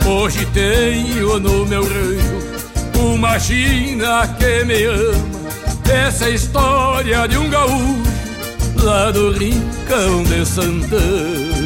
Hoje 0.06 0.46
tenho 0.54 1.40
no 1.40 1.66
meu 1.66 1.84
rancho 1.84 3.00
uma 3.00 3.40
china 3.40 4.28
que 4.40 4.64
me 4.66 4.86
ama. 4.86 5.38
Essa 5.92 6.30
história 6.30 7.28
de 7.28 7.38
um 7.38 7.50
gaúcho 7.50 8.04
lá 8.84 9.10
do 9.10 9.32
rincão 9.32 10.24
de 10.24 10.46
Santana. 10.46 11.57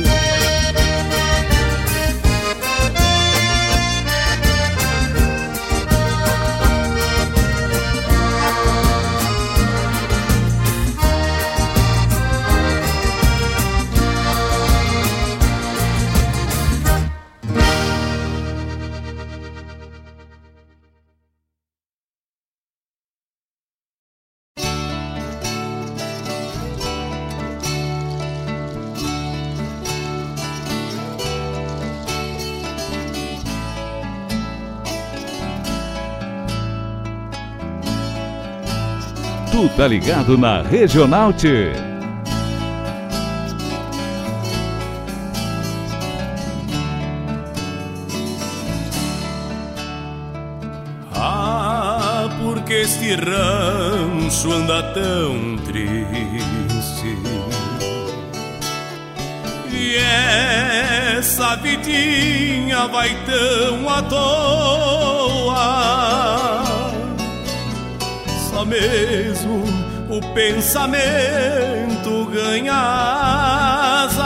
Tá 39.69 39.87
ligado 39.87 40.37
na 40.39 40.63
Regional 40.63 41.31
T. 41.33 41.71
Ah, 51.13 52.27
porque 52.41 52.73
este 52.73 53.13
rancho 53.15 54.51
anda 54.51 54.81
tão 54.93 55.57
triste 55.57 57.17
E 59.71 59.95
essa 61.17 61.55
vidinha 61.57 62.87
vai 62.87 63.15
tão 63.25 63.87
à 63.89 64.01
toa 64.01 65.31
Mesmo 68.65 69.63
o 70.09 70.21
pensamento 70.33 72.25
ganha 72.31 72.73
asas. 74.03 74.21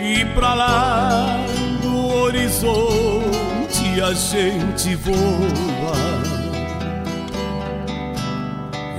E 0.00 0.24
pra 0.34 0.54
lá 0.54 1.38
do 1.80 2.06
horizonte 2.24 4.00
a 4.02 4.12
gente 4.12 4.96
voa. 4.96 5.92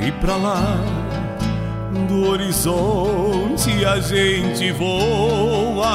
E 0.01 0.11
pra 0.13 0.37
lá 0.37 0.77
do 2.07 2.29
horizonte 2.29 3.85
a 3.85 3.99
gente 3.99 4.71
voa. 4.71 5.93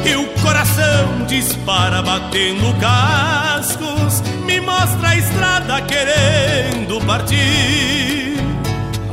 E 0.05 0.17
o 0.17 0.27
coração 0.43 1.27
dispara 1.27 2.03
batendo 2.03 2.75
cascos, 2.81 4.23
me 4.45 4.61
mostra 4.61 5.09
a 5.09 5.17
estrada 5.17 5.83
querendo 5.83 7.05
partir. 7.07 8.37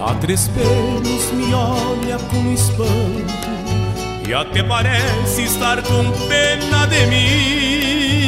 A 0.06 0.14
três 0.16 0.48
pelos 0.50 1.32
me 1.32 1.54
olha 1.54 2.18
com 2.30 2.54
espanto 2.54 3.55
e 4.28 4.34
até 4.34 4.64
parece 4.64 5.44
estar 5.44 5.82
com 5.84 6.12
pena 6.28 6.88
de 6.88 7.06
mim. 7.08 8.26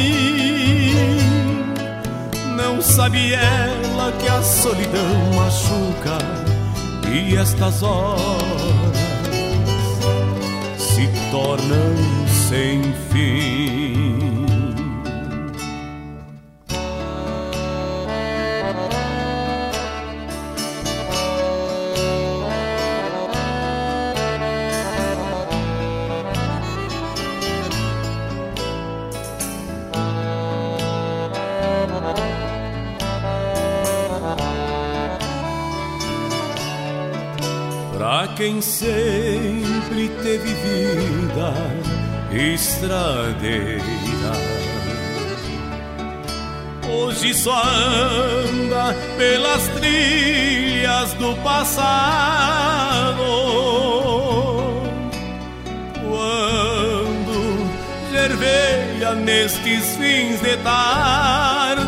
Não 2.56 2.80
sabe 2.80 3.34
ela 3.34 4.12
que 4.12 4.28
a 4.28 4.40
solidão 4.42 5.32
machuca 5.34 6.18
e 7.12 7.36
estas 7.36 7.82
horas 7.82 8.22
se 10.78 11.08
tornam 11.30 11.96
sem 12.48 12.82
fim. 13.10 13.87
Pra 38.08 38.26
quem 38.28 38.58
sempre 38.62 40.08
teve 40.22 40.54
vida 40.54 41.52
estradeira, 42.32 43.82
hoje 46.90 47.34
só 47.34 47.62
anda 47.62 48.96
pelas 49.18 49.68
trilhas 49.78 51.12
do 51.18 51.36
passado. 51.42 53.18
Quando 56.00 57.68
gerveia 58.10 59.14
nestes 59.16 59.96
fins 59.98 60.40
de 60.40 60.56
tarde, 60.64 61.84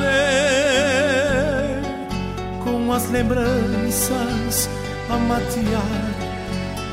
com 2.63 2.93
as 2.93 3.09
lembranças 3.09 4.69
a 5.09 5.17
matear 5.17 6.00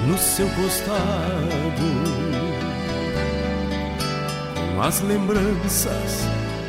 no 0.08 0.18
seu 0.18 0.47
costado, 0.51 1.84
com 4.74 4.82
as 4.82 5.01
lembranças 5.01 6.26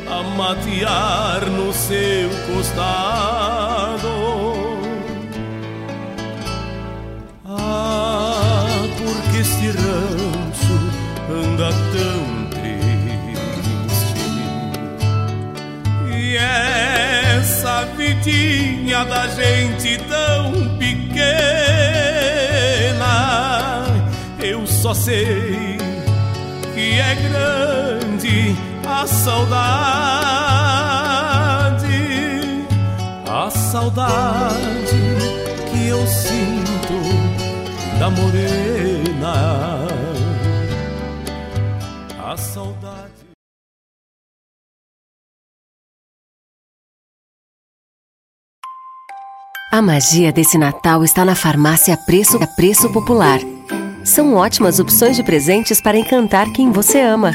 a 0.07 0.21
matear 0.35 1.45
no 1.45 1.71
seu 1.71 2.29
costado. 2.53 4.09
Ah, 7.45 8.85
porque 8.97 9.37
este 9.39 9.67
rancho 9.69 10.77
anda 11.31 11.69
tão 11.93 12.49
triste? 12.49 12.69
E 16.13 16.35
essa 16.35 17.85
vidinha 17.95 19.05
da 19.05 19.27
gente 19.27 19.97
tão 20.09 20.51
pequena, 20.77 22.18
eu 24.41 24.65
só 24.65 24.93
sei 24.93 25.77
que 26.73 26.99
é 26.99 27.15
grande 27.15 28.55
a 28.87 29.05
saudade, 29.05 29.49
a 33.27 33.49
saudade 33.49 34.95
que 35.69 35.87
eu 35.87 36.05
sinto 36.07 36.99
da 37.99 38.09
morena, 38.09 39.87
a 42.23 42.37
saudade. 42.37 43.09
A 49.71 49.83
magia 49.83 50.31
desse 50.31 50.57
Natal 50.57 51.03
está 51.03 51.23
na 51.23 51.35
farmácia 51.35 51.95
Preço, 51.95 52.37
a 52.41 52.47
Preço 52.47 52.91
Popular. 52.91 53.39
São 54.03 54.35
ótimas 54.35 54.79
opções 54.79 55.15
de 55.15 55.23
presentes 55.23 55.81
para 55.81 55.97
encantar 55.97 56.51
quem 56.51 56.71
você 56.71 56.99
ama. 56.99 57.31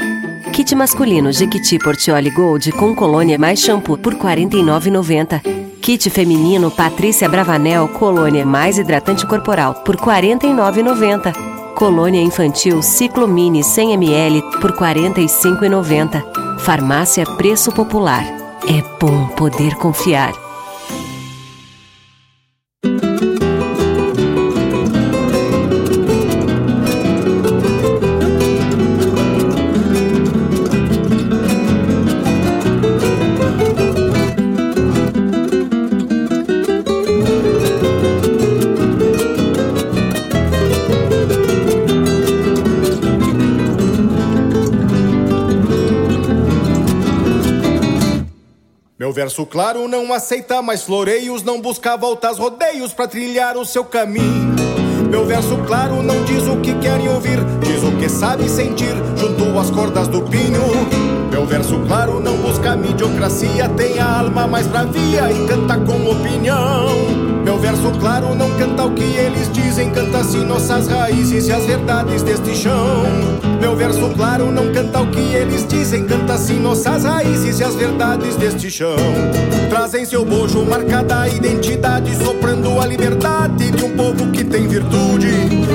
Kit 0.51 0.73
masculino 0.75 1.31
Jequiti 1.31 1.77
Portioli 1.77 2.29
Gold 2.29 2.71
com 2.73 2.95
colônia 2.95 3.37
mais 3.37 3.59
shampoo 3.59 3.97
por 3.97 4.13
R$ 4.13 4.19
49,90. 4.19 5.41
Kit 5.81 6.09
feminino 6.09 6.71
Patrícia 6.71 7.29
Bravanel 7.29 7.87
Colônia 7.89 8.45
mais 8.45 8.77
hidratante 8.77 9.25
corporal 9.27 9.75
por 9.83 9.95
R$ 9.95 10.01
49,90. 10.01 11.33
Colônia 11.75 12.21
infantil 12.21 12.81
Ciclo 12.81 13.27
Mini 13.27 13.61
100ml 13.61 14.59
por 14.61 14.71
R$ 14.71 14.95
45,90. 14.95 16.59
Farmácia 16.59 17.25
Preço 17.37 17.71
Popular. 17.71 18.23
É 18.67 18.81
bom 18.99 19.27
poder 19.35 19.75
confiar. 19.75 20.44
Verso 49.25 49.43
claro 49.47 49.87
não 49.87 50.13
aceita 50.13 50.61
mais 50.61 50.83
floreios, 50.83 51.41
não 51.41 51.59
busca 51.59 51.97
voltas, 51.97 52.37
rodeios 52.37 52.93
para 52.93 53.07
trilhar 53.07 53.57
o 53.57 53.65
seu 53.65 53.83
caminho. 53.83 54.53
Meu 55.09 55.25
verso 55.25 55.57
claro 55.65 56.03
não 56.03 56.23
diz 56.25 56.43
o 56.43 56.57
que 56.57 56.75
querem 56.75 57.09
ouvir, 57.09 57.39
diz 57.59 57.81
o 57.81 57.91
que 57.93 58.07
sabe 58.07 58.47
sentir, 58.47 58.93
junto 59.17 59.57
às 59.57 59.71
cordas 59.71 60.07
do 60.07 60.21
pinho. 60.21 60.61
Meu 61.31 61.43
verso 61.43 61.79
claro 61.87 62.19
não 62.19 62.37
busca 62.37 62.75
mediocracia, 62.75 63.67
tem 63.69 63.97
a 63.97 64.19
alma 64.19 64.45
mais 64.45 64.67
bravia 64.67 65.31
e 65.31 65.47
canta 65.47 65.75
com 65.79 66.07
opinião. 66.07 66.85
Meu 67.43 67.57
verso 67.57 67.91
claro 67.99 68.35
não 68.35 68.49
canta 68.57 68.85
o 68.85 68.93
que 68.93 69.03
eles 69.03 69.51
dizem, 69.51 69.89
canta 69.89 70.23
sim 70.23 70.45
nossas 70.45 70.87
raízes 70.87 71.47
e 71.47 71.51
as 71.51 71.65
verdades 71.65 72.21
deste 72.21 72.55
chão. 72.55 73.03
Meu 73.59 73.75
verso 73.75 74.07
claro 74.15 74.51
não 74.51 74.71
canta 74.71 75.01
o 75.01 75.07
que 75.09 75.19
eles 75.19 75.67
dizem, 75.67 76.05
canta 76.05 76.37
sim 76.37 76.59
nossas 76.59 77.03
raízes 77.03 77.34
e 77.59 77.63
as 77.63 77.75
verdades 77.75 78.35
deste 78.35 78.69
chão. 78.69 78.97
Trazem 79.69 80.03
seu 80.03 80.25
bojo 80.25 80.65
marcada 80.65 81.21
a 81.21 81.29
identidade, 81.29 82.15
soprando 82.15 82.79
a 82.79 82.85
liberdade 82.85 83.71
de 83.71 83.85
um 83.85 83.95
povo 83.95 84.29
que 84.31 84.43
tem 84.43 84.67
virtude. 84.67 85.27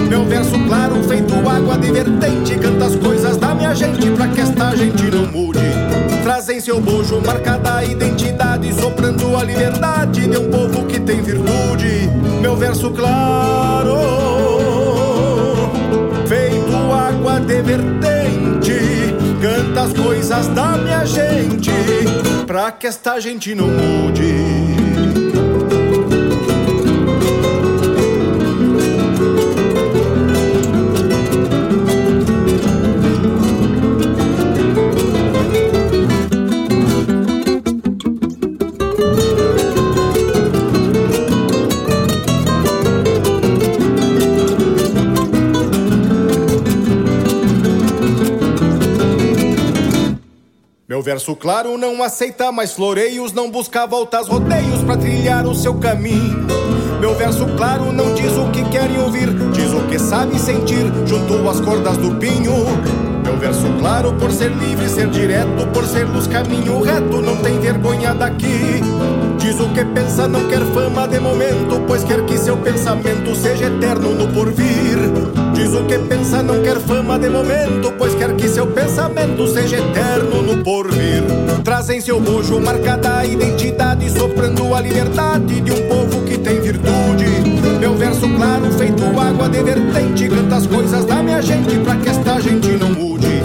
Meu 0.08 0.24
verso 0.24 0.58
claro 0.66 1.02
feito 1.04 1.34
água 1.48 1.78
de 1.78 1.90
vertente, 1.90 2.56
canta 2.56 2.86
as 2.86 2.96
coisas 2.96 3.36
da 3.36 3.54
minha 3.54 3.74
gente 3.74 4.10
pra 4.10 4.28
que 4.28 4.40
esta 4.40 4.76
gente 4.76 5.04
não 5.10 5.26
mude. 5.26 5.60
Trazem 6.22 6.60
seu 6.60 6.80
bojo 6.80 7.20
marcada 7.24 7.76
a 7.76 7.84
identidade, 7.84 8.74
soprando 8.74 9.36
a 9.36 9.42
liberdade 9.42 10.26
de 10.28 10.36
um 10.36 10.50
povo 10.50 10.84
que 10.86 11.00
tem 11.00 11.22
virtude. 11.22 12.10
Meu 12.42 12.56
verso 12.56 12.90
claro, 12.90 13.96
feito 16.26 16.92
água 16.92 17.40
de 17.40 17.62
vertente, 17.62 18.09
canta 19.40 19.82
as 19.82 19.92
coisas 19.94 20.48
da 20.48 20.76
minha 20.76 21.04
gente, 21.06 21.70
pra 22.46 22.70
que 22.70 22.86
esta 22.86 23.18
gente 23.18 23.54
não 23.54 23.68
mude. 23.68 24.59
Verso 51.20 51.36
claro 51.36 51.76
não 51.76 52.02
aceita 52.02 52.50
mais 52.50 52.72
floreios, 52.72 53.30
não 53.30 53.50
busca 53.50 53.86
voltas, 53.86 54.26
rodeios 54.26 54.82
para 54.84 54.96
trilhar 54.96 55.46
o 55.46 55.54
seu 55.54 55.74
caminho. 55.74 56.46
Meu 56.98 57.14
verso 57.14 57.44
claro 57.58 57.92
não 57.92 58.14
diz 58.14 58.32
o 58.38 58.50
que 58.50 58.64
querem 58.70 58.98
ouvir, 58.98 59.28
diz 59.52 59.70
o 59.70 59.82
que 59.82 59.98
sabe 59.98 60.38
sentir, 60.38 60.90
junto 61.04 61.46
às 61.46 61.60
cordas 61.60 61.98
do 61.98 62.14
pinho. 62.14 62.54
Meu 63.22 63.36
verso 63.36 63.66
claro 63.78 64.14
por 64.14 64.32
ser 64.32 64.50
livre, 64.50 64.88
ser 64.88 65.10
direto, 65.10 65.66
por 65.74 65.84
ser 65.84 66.06
luz 66.06 66.26
caminho 66.26 66.80
reto, 66.80 67.20
não 67.20 67.36
tem 67.36 67.60
vergonha 67.60 68.14
daqui. 68.14 68.80
Diz 69.38 69.60
o 69.60 69.68
que 69.74 69.84
pensa, 69.84 70.26
não 70.26 70.48
quer 70.48 70.64
fama 70.72 71.06
de 71.06 71.20
momento, 71.20 71.82
pois 71.86 72.02
quer 72.02 72.24
que 72.24 72.38
seu 72.38 72.56
pensamento 72.56 73.36
seja 73.36 73.66
eterno 73.66 74.14
no 74.14 74.26
porvir. 74.32 75.39
Diz 75.60 75.74
o 75.74 75.84
que 75.84 75.98
pensa, 75.98 76.42
não 76.42 76.62
quer 76.62 76.80
fama 76.80 77.18
de 77.18 77.28
momento, 77.28 77.92
pois 77.98 78.14
quer 78.14 78.34
que 78.34 78.48
seu 78.48 78.66
pensamento 78.66 79.46
seja 79.46 79.76
eterno 79.76 80.40
no 80.40 80.64
porvir. 80.64 81.22
Trazem 81.62 82.00
seu 82.00 82.18
bojo 82.18 82.58
marcada 82.58 83.18
a 83.18 83.26
identidade, 83.26 84.08
soprando 84.10 84.74
a 84.74 84.80
liberdade 84.80 85.60
de 85.60 85.70
um 85.70 85.86
povo 85.86 86.22
que 86.24 86.38
tem 86.38 86.62
virtude. 86.62 87.26
Meu 87.78 87.94
verso 87.94 88.26
claro, 88.36 88.72
feito 88.72 89.04
água 89.04 89.50
de 89.50 89.62
vertente, 89.62 90.28
canta 90.30 90.56
as 90.56 90.66
coisas 90.66 91.04
da 91.04 91.22
minha 91.22 91.42
gente 91.42 91.78
pra 91.80 91.94
que 91.96 92.08
esta 92.08 92.40
gente 92.40 92.68
não 92.78 92.88
mude. 92.94 93.42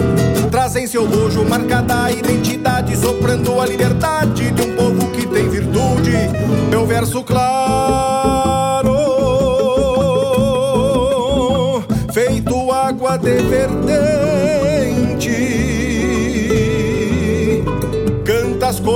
Trazem 0.50 0.86
seu 0.86 1.06
bojo 1.06 1.44
marcada 1.44 2.04
a 2.04 2.12
identidade, 2.12 2.96
soprando 2.96 3.60
a 3.60 3.66
liberdade 3.66 4.52
de 4.52 4.62
um 4.62 4.74
povo 4.74 5.10
que 5.10 5.26
tem 5.26 5.50
virtude. 5.50 6.30
Meu 6.70 6.86
verso 6.86 7.22
claro, 7.22 8.35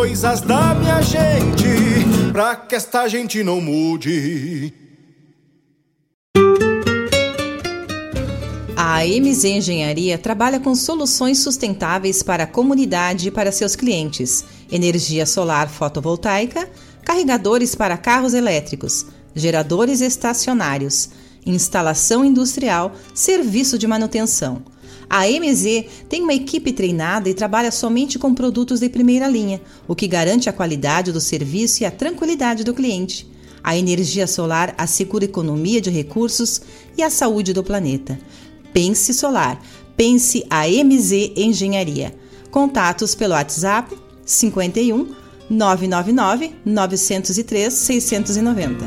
coisas 0.00 0.40
da 0.40 0.74
minha 0.76 1.02
gente, 1.02 2.32
pra 2.32 2.56
que 2.56 2.74
esta 2.74 3.06
gente 3.06 3.44
não 3.44 3.60
mude. 3.60 4.72
A 8.74 9.04
MZ 9.04 9.44
Engenharia 9.44 10.16
trabalha 10.16 10.58
com 10.58 10.74
soluções 10.74 11.40
sustentáveis 11.40 12.22
para 12.22 12.44
a 12.44 12.46
comunidade 12.46 13.28
e 13.28 13.30
para 13.30 13.52
seus 13.52 13.76
clientes: 13.76 14.42
energia 14.72 15.26
solar 15.26 15.68
fotovoltaica, 15.68 16.66
carregadores 17.04 17.74
para 17.74 17.98
carros 17.98 18.32
elétricos, 18.32 19.04
geradores 19.34 20.00
estacionários, 20.00 21.10
instalação 21.44 22.24
industrial, 22.24 22.92
serviço 23.12 23.76
de 23.76 23.86
manutenção. 23.86 24.62
A 25.10 25.26
MZ 25.26 25.86
tem 26.08 26.22
uma 26.22 26.32
equipe 26.32 26.72
treinada 26.72 27.28
e 27.28 27.34
trabalha 27.34 27.72
somente 27.72 28.16
com 28.16 28.32
produtos 28.32 28.78
de 28.78 28.88
primeira 28.88 29.26
linha, 29.26 29.60
o 29.88 29.96
que 29.96 30.06
garante 30.06 30.48
a 30.48 30.52
qualidade 30.52 31.10
do 31.10 31.20
serviço 31.20 31.82
e 31.82 31.86
a 31.86 31.90
tranquilidade 31.90 32.62
do 32.62 32.72
cliente. 32.72 33.28
A 33.62 33.76
energia 33.76 34.28
solar 34.28 34.72
assegura 34.78 35.24
economia 35.24 35.80
de 35.80 35.90
recursos 35.90 36.62
e 36.96 37.02
a 37.02 37.10
saúde 37.10 37.52
do 37.52 37.64
planeta. 37.64 38.20
Pense 38.72 39.12
Solar. 39.12 39.60
Pense 39.96 40.46
a 40.48 40.68
MZ 40.68 41.32
Engenharia. 41.36 42.14
Contatos 42.52 43.16
pelo 43.16 43.34
WhatsApp 43.34 43.92
51 44.24 45.08
999 45.50 46.54
903 46.64 47.74
690. 47.74 48.86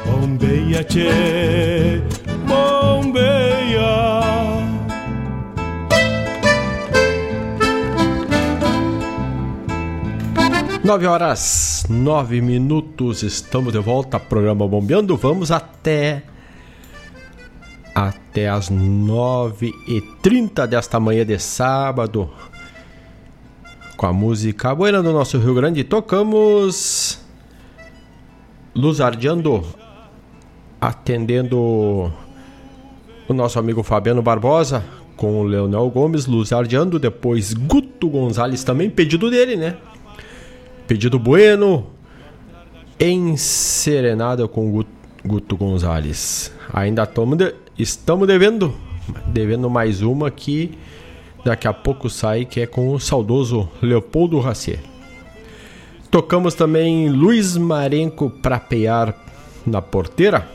bombeia, 0.05 0.83
tchê, 0.83 2.01
bombeia. 2.45 3.37
9 10.83 11.07
horas 11.07 11.85
9 11.89 12.41
minutos, 12.41 13.23
estamos 13.23 13.71
de 13.73 13.79
volta, 13.79 14.19
programa 14.19 14.67
Bombeando. 14.67 15.15
Vamos 15.15 15.51
até 15.51 16.23
até 18.37 18.47
as 18.47 18.69
9 18.69 19.73
e 19.87 19.99
30 19.99 20.67
desta 20.67 20.99
manhã 20.99 21.25
de 21.25 21.39
sábado. 21.39 22.29
Com 23.95 24.05
a 24.05 24.13
música 24.13 24.75
Buena 24.75 25.01
do 25.01 25.11
nosso 25.11 25.39
Rio 25.39 25.55
Grande, 25.55 25.83
tocamos 25.83 27.19
Luzardiando, 28.75 29.65
atendendo 30.79 31.57
o 33.27 33.33
nosso 33.33 33.57
amigo 33.57 33.81
Fabiano 33.81 34.21
Barbosa 34.21 34.85
com 35.15 35.39
o 35.39 35.43
Leonel 35.43 35.89
Gomes, 35.89 36.27
Luzardiando, 36.27 36.99
depois 36.99 37.55
Guto 37.55 38.07
Gonzalez 38.07 38.63
também, 38.63 38.87
pedido 38.87 39.31
dele, 39.31 39.55
né? 39.55 39.77
Pedido 40.85 41.17
Bueno, 41.17 41.87
Enserenada 42.99 44.47
com 44.47 44.69
Guto, 44.69 44.91
Guto 45.25 45.57
Gonzalez. 45.57 46.53
Ainda 46.71 47.03
de, 47.35 47.55
estamos 47.77 48.27
devendo, 48.27 48.73
devendo 49.27 49.69
mais 49.69 50.01
uma 50.01 50.31
que 50.31 50.77
daqui 51.45 51.67
a 51.67 51.73
pouco 51.73 52.09
sai, 52.09 52.45
que 52.45 52.61
é 52.61 52.67
com 52.67 52.91
o 52.93 52.99
saudoso 52.99 53.69
Leopoldo 53.81 54.39
Racier. 54.39 54.79
Tocamos 56.09 56.55
também 56.55 57.09
Luiz 57.09 57.55
Marenco 57.55 58.29
para 58.29 58.59
pear 58.59 59.15
na 59.65 59.81
porteira. 59.81 60.47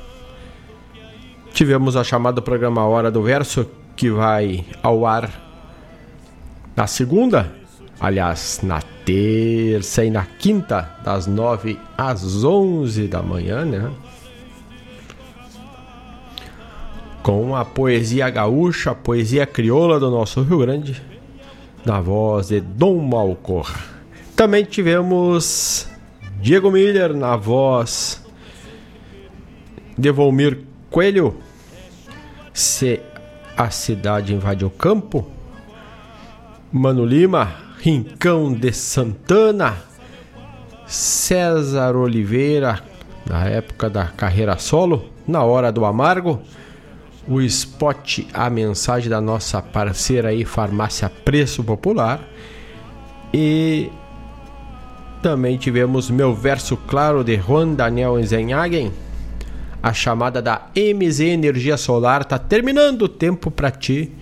Tivemos 1.53 1.97
a 1.97 2.03
chamada 2.03 2.40
programa 2.40 2.85
Hora 2.85 3.11
do 3.11 3.23
Verso, 3.23 3.66
que 3.94 4.11
vai 4.11 4.65
ao 4.82 5.07
ar 5.07 5.31
na 6.74 6.86
segunda, 6.86 7.53
aliás, 8.01 8.61
na 8.62 8.81
terça 9.05 10.05
e 10.05 10.11
na 10.11 10.24
quinta, 10.24 10.97
das 11.05 11.27
9 11.27 11.78
às 11.97 12.43
11 12.43 13.07
da 13.07 13.23
manhã, 13.23 13.65
né? 13.65 13.90
Com 17.23 17.55
a 17.55 17.65
poesia 17.65 18.28
gaúcha, 18.31 18.90
a 18.90 18.94
poesia 18.94 19.47
crioula 19.47 20.01
do 20.01 20.11
nosso 20.11 20.43
Rio 20.43 20.59
Grande, 20.59 21.01
na 21.85 22.01
voz 22.01 22.49
de 22.49 22.61
Dom 22.61 22.99
Malcor. 22.99 23.73
Também 24.35 24.65
tivemos 24.65 25.86
Diego 26.40 26.70
Miller 26.70 27.15
na 27.15 27.36
voz 27.36 28.24
de 29.97 30.11
Volmir 30.11 30.59
Coelho, 30.90 31.36
Se 32.53 33.01
a 33.57 33.70
Cidade 33.70 34.35
Invade 34.35 34.65
o 34.65 34.70
Campo, 34.70 35.24
Mano 36.73 37.05
Lima, 37.05 37.55
Rincão 37.78 38.53
de 38.53 38.73
Santana, 38.73 39.77
César 40.86 41.94
Oliveira, 41.94 42.82
na 43.24 43.47
época 43.47 43.89
da 43.89 44.07
carreira 44.07 44.59
solo, 44.59 45.09
na 45.27 45.44
hora 45.44 45.70
do 45.70 45.85
amargo, 45.85 46.43
o 47.27 47.40
spot, 47.40 48.20
a 48.32 48.51
mensagem 48.51 49.09
da 49.09 49.20
nossa 49.20 49.62
parceira 49.62 50.28
aí, 50.28 50.44
Farmácia 50.44 51.09
Preço 51.09 51.62
Popular, 51.62 52.20
e 53.32 53.90
também 55.23 55.57
tivemos 55.57 56.11
meu 56.11 56.35
verso 56.35 56.77
claro 56.77 57.23
de 57.23 57.36
Juan 57.36 57.74
Daniel 57.74 58.19
Enzenhagen, 58.19 58.93
a 59.82 59.93
chamada 59.93 60.43
da 60.43 60.66
MZ 60.77 61.20
Energia 61.20 61.77
Solar, 61.77 62.24
tá 62.24 62.39
terminando 62.39 63.03
o 63.03 63.09
tempo 63.09 63.51
para 63.51 63.70
ti 63.70 64.12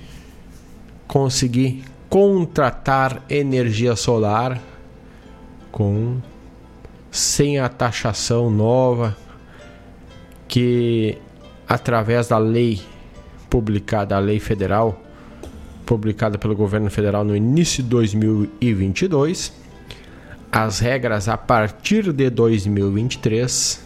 conseguir 1.07 1.85
contratar 2.09 3.23
energia 3.29 3.97
solar 3.97 4.61
com 5.71 6.19
sem 7.11 7.59
a 7.59 7.69
taxação 7.69 8.51
nova 8.51 9.17
que 10.47 11.19
através 11.71 12.27
da 12.27 12.37
lei 12.37 12.83
publicada, 13.49 14.17
a 14.17 14.19
lei 14.19 14.41
federal 14.41 15.01
publicada 15.87 16.37
pelo 16.37 16.57
governo 16.57 16.91
federal 16.91 17.23
no 17.23 17.37
início 17.37 17.81
de 17.81 17.89
2022, 17.89 19.53
as 20.51 20.81
regras 20.81 21.29
a 21.29 21.37
partir 21.37 22.13
de 22.13 22.29
2023 22.29 23.85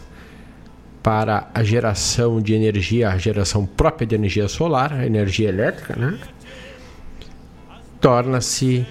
para 1.03 1.47
a 1.53 1.63
geração 1.63 2.41
de 2.41 2.55
energia, 2.55 3.09
a 3.09 3.17
geração 3.19 3.67
própria 3.67 4.07
de 4.07 4.15
energia 4.15 4.47
solar, 4.47 5.05
energia 5.05 5.47
elétrica, 5.47 5.95
né? 5.95 6.17
torna-se 8.01 8.83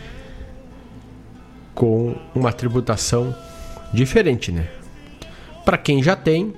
com 1.75 2.15
uma 2.33 2.53
tributação 2.53 3.35
diferente, 3.93 4.53
né? 4.53 4.69
Para 5.65 5.79
quem 5.79 6.01
já 6.01 6.15
tem, 6.15 6.55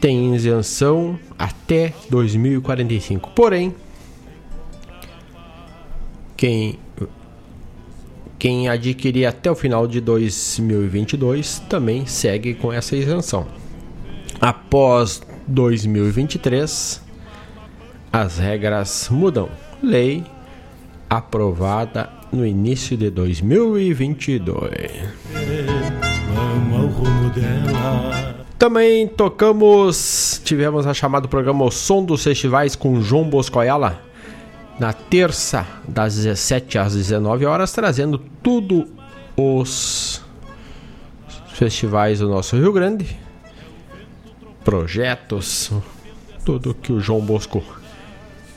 tem 0.00 0.34
isenção 0.34 1.18
até 1.38 1.92
2045. 2.10 3.30
Porém, 3.30 3.74
quem 6.36 6.78
quem 8.38 8.68
adquirir 8.68 9.26
até 9.26 9.50
o 9.50 9.54
final 9.56 9.88
de 9.88 10.00
2022 10.00 11.58
também 11.68 12.06
segue 12.06 12.54
com 12.54 12.72
essa 12.72 12.94
isenção. 12.94 13.48
Após 14.40 15.20
2023, 15.48 17.02
as 18.12 18.38
regras 18.38 19.08
mudam. 19.10 19.48
Lei 19.82 20.24
aprovada 21.10 22.08
no 22.30 22.46
início 22.46 22.96
de 22.96 23.10
2022. 23.10 24.68
Também 28.58 29.06
tocamos, 29.06 30.42
tivemos 30.44 30.84
a 30.84 30.92
chamada 30.92 31.28
programa 31.28 31.64
O 31.64 31.70
Som 31.70 32.04
dos 32.04 32.24
Festivais 32.24 32.74
com 32.74 33.00
João 33.00 33.22
Boscoiala 33.22 34.02
na 34.80 34.92
terça 34.92 35.64
das 35.86 36.16
17 36.16 36.76
às 36.76 36.96
19 36.96 37.46
horas, 37.46 37.72
trazendo 37.72 38.18
tudo 38.42 38.88
os 39.36 40.20
festivais 41.54 42.18
do 42.18 42.28
nosso 42.28 42.56
Rio 42.56 42.72
Grande, 42.72 43.16
projetos, 44.64 45.70
tudo 46.44 46.74
que 46.74 46.92
o 46.92 46.98
João 47.00 47.20
Bosco 47.20 47.62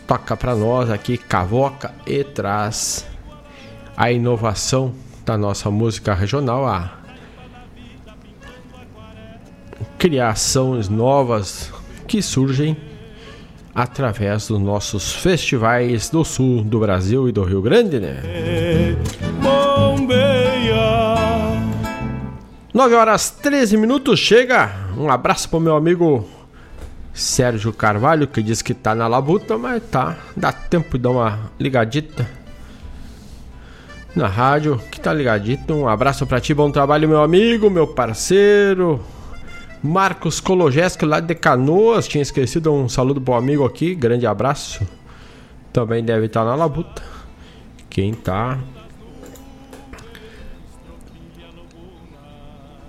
toca 0.07 0.36
para 0.36 0.56
nós 0.56 0.90
aqui, 0.90 1.15
cavoca 1.15 1.94
e 2.07 2.23
traz 2.23 3.06
a 3.95 4.11
inovação 4.11 4.95
da 5.23 5.38
nossa 5.38 5.69
música 5.69 6.15
regional, 6.15 6.65
a 6.68 7.01
criações 10.02 10.90
novas 10.90 11.72
que 12.07 12.23
surgem 12.23 12.76
através 13.76 14.48
dos 14.48 14.60
nossos 14.60 15.14
festivais 15.14 16.10
do 16.10 16.26
sul 16.26 16.64
do 16.64 16.80
Brasil 16.80 17.30
e 17.30 17.32
do 17.32 17.44
Rio 17.44 17.61
Grande, 17.61 17.99
né? 17.99 18.19
Bombeia. 19.44 20.82
9 22.73 22.95
horas 22.95 23.30
13 23.30 23.78
minutos, 23.78 24.19
chega. 24.19 24.72
Um 24.98 25.07
abraço 25.07 25.48
pro 25.48 25.60
meu 25.60 25.76
amigo 25.76 26.28
Sérgio 27.14 27.72
Carvalho, 27.72 28.28
que 28.28 28.41
diz 28.41 28.64
que 28.64 28.73
tá 28.73 28.95
na 28.95 29.06
labuta, 29.07 29.56
mas 29.56 29.84
tá. 29.84 30.18
Dá 30.36 30.52
tempo 30.52 30.98
de 30.98 31.03
dar 31.03 31.11
uma 31.11 31.52
ligadita 31.60 32.28
na 34.15 34.28
rádio, 34.28 34.82
que 34.90 34.99
tá 34.99 35.14
ligadito. 35.14 35.72
Um 35.76 35.88
abraço 35.88 36.26
para 36.26 36.41
ti, 36.41 36.56
bom 36.56 36.72
trabalho, 36.72 37.07
meu 37.07 37.22
amigo, 37.22 37.69
meu 37.69 37.86
parceiro. 37.86 38.99
Marcos 39.84 40.40
Kologeski 40.40 41.06
lá 41.06 41.20
de 41.20 41.34
Canoas, 41.34 42.08
tinha 42.08 42.22
esquecido 42.22 42.72
um 42.72 42.88
saludo 42.88 43.20
pro 43.20 43.34
amigo 43.34 43.66
aqui, 43.66 43.95
grande 43.95 44.28
abraço. 44.28 44.86
Também 45.74 46.03
deve 46.03 46.28
estar 46.28 46.44
na 46.44 46.53
labuta. 46.53 47.02
Quem 47.90 48.14
tá? 48.14 48.60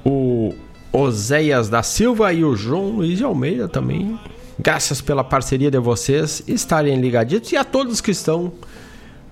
O 0.04 0.54
Oséias 0.92 1.70
da 1.70 1.82
Silva 1.82 2.32
e 2.32 2.44
o 2.44 2.54
João 2.54 2.90
Luiz 2.90 3.18
de 3.18 3.24
Almeida 3.24 3.68
também. 3.68 4.18
Graças 4.58 5.00
pela 5.00 5.24
parceria 5.24 5.70
de 5.70 5.78
vocês 5.78 6.42
estarem 6.46 7.00
ligaditos 7.00 7.52
e 7.52 7.56
a 7.56 7.64
todos 7.64 8.02
que 8.02 8.10
estão 8.10 8.52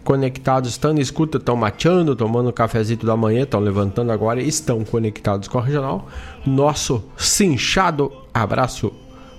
conectados, 0.04 0.70
estão 0.70 0.92
em 0.92 1.00
escuta, 1.00 1.38
estão 1.38 1.56
mateando, 1.56 2.16
tomando 2.16 2.48
um 2.48 2.52
cafezinho 2.52 3.04
da 3.04 3.16
manhã, 3.16 3.42
estão 3.42 3.60
levantando 3.60 4.12
agora 4.12 4.40
e 4.40 4.48
estão 4.48 4.84
conectados 4.84 5.48
com 5.48 5.58
a 5.58 5.62
regional. 5.62 6.08
Nosso 6.46 7.04
cinchado 7.16 8.12
abraço 8.32 8.92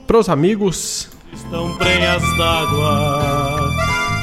pros 0.07 0.29
amigos. 0.29 1.09
Estão 1.33 1.77
prenhas 1.77 2.21
d'água. 2.38 3.71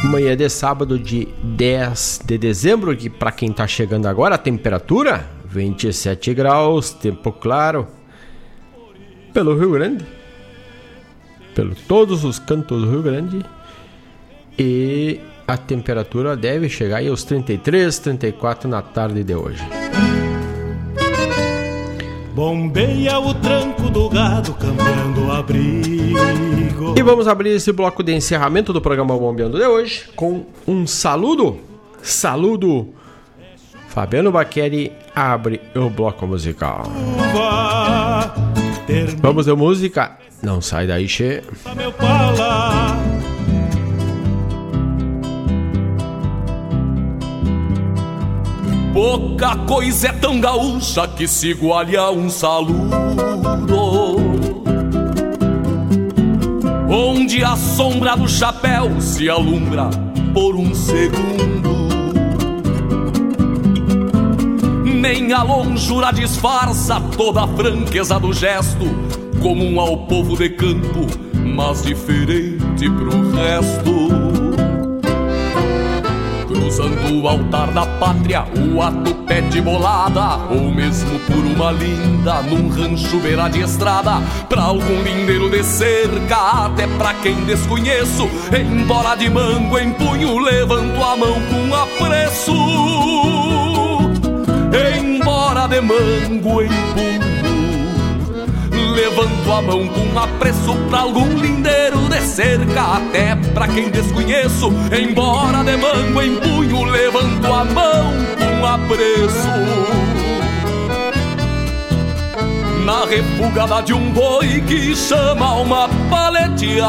Manhã 0.05 0.36
de 0.36 0.48
sábado 0.48 0.98
de 0.98 1.27
10 1.43 2.20
de 2.24 2.39
dezembro, 2.39 2.97
que 2.97 3.10
para 3.10 3.32
quem 3.32 3.52
tá 3.52 3.66
chegando 3.66 4.06
agora, 4.06 4.36
a 4.36 4.39
temperatura 4.39 5.39
27 5.48 6.35
graus, 6.35 6.90
tempo 6.90 7.32
claro. 7.32 7.89
Pelo 9.32 9.59
Rio 9.59 9.73
Grande. 9.73 10.06
Pelo 11.55 11.74
todos 11.74 12.24
os 12.24 12.39
cantos 12.39 12.82
do 12.82 12.90
Rio 12.90 13.02
Grande. 13.02 13.44
E 14.59 15.20
a 15.49 15.57
temperatura 15.57 16.37
deve 16.37 16.69
chegar 16.69 17.03
aos 17.09 17.25
33, 17.25 17.99
34 17.99 18.69
na 18.69 18.83
tarde 18.83 19.25
de 19.25 19.35
hoje. 19.35 19.66
Bombeia 22.35 23.19
o 23.19 23.33
tranco 23.33 23.89
do 23.89 24.11
gado, 24.11 24.53
cambiando 24.53 25.25
o 25.27 25.33
abrigo. 25.33 26.95
E 26.95 27.03
vamos 27.03 27.27
abrir 27.27 27.51
esse 27.51 27.73
bloco 27.73 28.03
de 28.03 28.15
encerramento 28.15 28.75
do 28.75 28.81
programa 28.83 29.16
Bombeando 29.16 29.59
de 29.59 29.65
hoje 29.65 30.05
com 30.15 30.45
um 30.66 30.87
saludo. 30.87 31.59
Saludo. 32.03 32.91
Fabiano 33.89 34.31
Baqueri 34.31 34.93
abre 35.16 35.62
o 35.75 35.89
bloco 35.89 36.27
musical. 36.27 36.83
Vamos 39.20 39.47
de 39.47 39.55
música? 39.55 40.19
Não 40.43 40.61
sai 40.61 40.87
daí, 40.87 41.09
che. 41.09 41.43
Meu 41.75 41.91
pala. 41.93 43.18
Pouca 48.93 49.55
coisa 49.56 50.09
é 50.09 50.12
tão 50.12 50.40
gaúcha 50.40 51.06
que 51.09 51.28
se 51.28 51.51
igualha 51.51 52.10
um 52.10 52.28
saludo. 52.31 52.97
Onde 56.90 57.44
a 57.44 57.55
sombra 57.56 58.16
do 58.16 58.28
chapéu 58.28 59.01
se 59.01 59.28
alumbra 59.28 59.90
por 60.32 60.56
um 60.56 60.74
segundo. 60.74 61.89
Nem 64.85 65.32
a 65.32 65.43
longura 65.43 66.10
disfarça 66.12 67.01
toda 67.16 67.44
a 67.44 67.48
franqueza 67.48 68.19
do 68.19 68.32
gesto, 68.32 68.86
comum 69.43 69.78
ao 69.78 70.06
povo 70.06 70.36
de 70.36 70.48
campo, 70.51 71.06
mas 71.35 71.82
diferente 71.82 72.90
pro 72.90 73.31
resto 73.32 74.48
cruzando 76.69 77.23
o 77.23 77.27
altar 77.27 77.73
da 77.73 77.86
pátria, 77.86 78.45
o 78.55 78.82
ato 78.82 79.15
pede 79.27 79.59
bolada, 79.59 80.36
ou 80.51 80.70
mesmo 80.70 81.19
por 81.20 81.39
uma 81.39 81.73
linda, 81.73 82.43
num 82.43 82.69
rancho 82.69 83.19
beira 83.20 83.49
de 83.49 83.62
estrada, 83.62 84.20
pra 84.51 84.65
algum 84.65 85.03
lindeiro 85.03 85.49
de 85.49 85.65
cerca, 85.65 86.66
até 86.66 86.86
pra 86.86 87.15
quem 87.15 87.36
desconheço, 87.47 88.28
embora 88.53 89.16
de 89.16 89.31
mango 89.31 89.78
em 89.78 89.93
punho, 89.93 90.39
levanto 90.39 91.03
a 91.03 91.16
mão 91.16 91.40
com 91.49 91.74
apreço. 91.74 92.53
Embora 95.01 95.66
de 95.69 95.81
mango 95.81 96.62
em 96.62 96.69
punho 96.69 97.28
levanto 98.95 99.53
a 99.53 99.62
mão 99.62 99.86
com 99.86 100.19
apreço 100.19 100.74
pra 100.90 101.01
algum 101.01 101.28
lindeiro 101.39 101.69
de 101.69 101.78
cerca, 102.29 102.97
até 102.97 103.35
pra 103.55 103.67
quem 103.67 103.89
desconheço, 103.89 104.71
embora 104.93 105.65
de 105.65 105.77
mango 105.77 106.23
em 106.23 106.37
punho, 106.37 106.85
levanto 106.85 107.47
a 107.47 107.65
mão 107.65 108.13
com 108.39 108.67
apreço. 108.67 109.49
Na 112.85 113.05
refugada 113.05 113.83
de 113.83 113.93
um 113.93 114.11
boi 114.13 114.63
que 114.67 114.95
chama 114.95 115.55
uma 115.55 115.89
paleteada, 116.11 116.81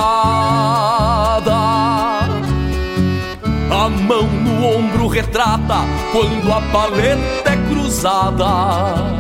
a 3.71 3.89
mão 3.89 4.23
no 4.23 4.65
ombro 4.77 5.07
retrata 5.07 5.85
quando 6.11 6.51
a 6.51 6.61
paleta 6.71 7.51
é 7.51 7.57
cruzada 7.69 9.18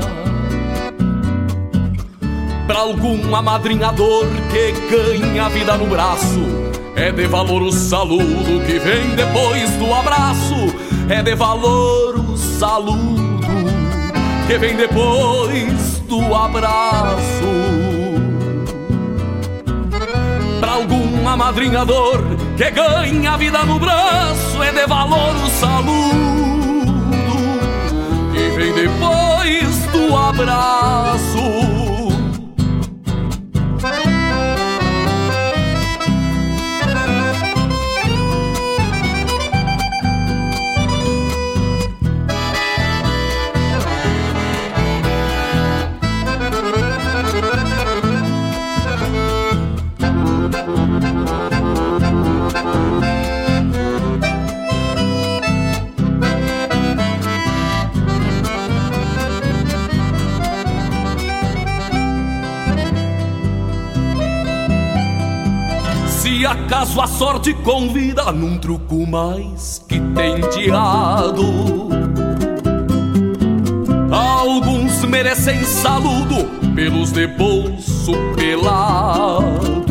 para 2.69 2.81
algum 2.81 3.35
amadrinhador 3.35 4.27
que 4.51 4.71
ganha 4.95 5.49
vida 5.49 5.75
no 5.75 5.87
braço. 5.87 6.39
É 6.95 7.11
de 7.11 7.25
valor 7.25 7.63
o 7.63 7.71
saludo 7.71 8.63
que 8.63 8.77
vem 8.77 9.15
depois 9.15 9.71
do 9.77 9.91
abraço. 9.91 10.53
É 11.09 11.23
de 11.23 11.33
valor 11.33 12.19
o 12.19 12.37
saludo 12.37 13.39
que 14.45 14.55
vem 14.59 14.75
depois 14.75 15.97
do 16.01 16.35
abraço. 16.35 17.17
Para 20.59 20.71
algum 20.73 21.27
amadrinhador 21.27 22.21
que 22.55 22.69
ganha 22.69 23.35
vida 23.35 23.65
no 23.65 23.79
braço, 23.79 24.61
é 24.61 24.71
de 24.71 24.85
valor 24.85 25.35
o 25.43 25.49
saludo 25.49 26.93
que 28.31 28.49
vem 28.51 28.73
depois 28.73 29.75
do 29.91 30.15
abraço. 30.15 31.98
Acaso 66.45 67.01
a 67.01 67.07
sorte 67.07 67.53
convida 67.53 68.31
num 68.31 68.57
truco 68.57 69.05
mais 69.05 69.83
que 69.87 69.99
tenteado 69.99 71.89
Alguns 74.11 75.03
merecem 75.05 75.63
saludo 75.63 76.45
pelos 76.73 77.11
de 77.11 77.27
bolso 77.27 78.13
pelado. 78.35 79.85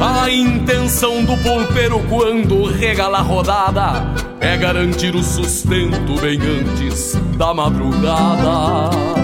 A 0.00 0.30
intenção 0.30 1.24
do 1.24 1.36
polpeiro 1.38 2.00
quando 2.08 2.64
regala 2.64 3.18
a 3.18 3.22
rodada 3.22 4.06
É 4.40 4.56
garantir 4.56 5.14
o 5.14 5.22
sustento 5.22 6.20
bem 6.20 6.38
antes 6.40 7.14
da 7.36 7.52
madrugada 7.52 9.23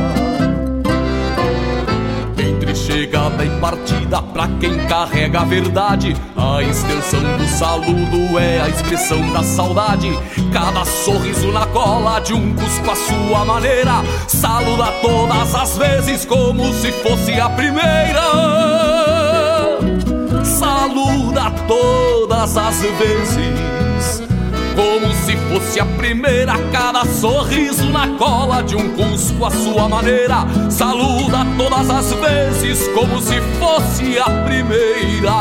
chegada 2.91 3.45
e 3.45 3.51
partida 3.61 4.21
pra 4.21 4.49
quem 4.59 4.77
carrega 4.87 5.41
a 5.41 5.45
verdade. 5.45 6.17
A 6.37 6.61
extensão 6.61 7.23
do 7.39 7.47
saludo 7.47 8.39
é 8.39 8.61
a 8.61 8.69
expressão 8.69 9.33
da 9.33 9.45
saudade. 9.45 10.11
Cada 10.53 10.85
sorriso 10.85 11.53
na 11.53 11.67
cola 11.67 12.19
de 12.21 12.35
um 12.35 12.55
cusco 12.55 12.91
à 12.91 12.97
sua 12.97 13.45
maneira. 13.45 14.03
Saluda 14.27 14.87
todas 15.03 15.55
as 15.55 15.79
vezes 15.79 16.25
como 16.25 16.73
se 16.73 16.91
fosse 16.91 17.33
a 17.35 17.49
primeira. 17.51 18.23
Saluda 20.43 21.51
todas 21.69 22.57
as 22.57 22.81
vezes 22.83 23.80
como 24.81 25.13
se 25.15 25.37
fosse 25.37 25.79
a 25.79 25.85
primeira, 25.85 26.55
cada 26.73 27.05
sorriso 27.05 27.85
na 27.91 28.09
cola 28.17 28.63
de 28.63 28.75
um 28.75 28.97
cusco 28.97 29.45
à 29.45 29.51
sua 29.51 29.87
maneira. 29.87 30.47
Saluda 30.71 31.45
todas 31.59 31.91
as 31.91 32.13
vezes, 32.15 32.89
como 32.95 33.21
se 33.21 33.39
fosse 33.59 34.19
a 34.19 34.31
primeira. 34.45 35.33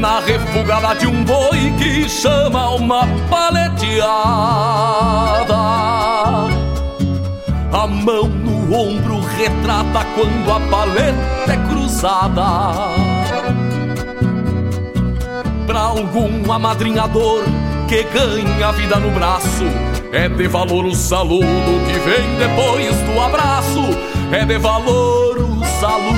Na 0.00 0.18
refugada 0.20 0.94
de 0.96 1.06
um 1.06 1.22
boi 1.22 1.72
que 1.78 2.08
chama 2.08 2.70
uma 2.70 3.06
paleteada. 3.28 4.00
A 7.72 7.86
mão 7.86 8.24
no 8.28 8.74
ombro 8.74 9.20
retrata 9.20 10.04
quando 10.16 10.50
a 10.50 10.60
paleta 10.68 11.52
é 11.52 11.56
cruzada. 11.68 13.09
Pra 15.70 15.82
algum 15.82 16.50
amadrinhador 16.50 17.44
que 17.86 18.02
ganha 18.02 18.72
vida 18.72 18.96
no 18.96 19.08
braço, 19.12 19.62
é 20.10 20.28
de 20.28 20.48
valor 20.48 20.84
o 20.84 20.96
saludo 20.96 21.46
que 21.86 21.96
vem 22.00 22.34
depois 22.40 22.96
do 23.02 23.20
abraço. 23.20 23.80
É 24.32 24.44
de 24.44 24.58
valor 24.58 25.38
o 25.38 25.64
saludo 25.78 26.16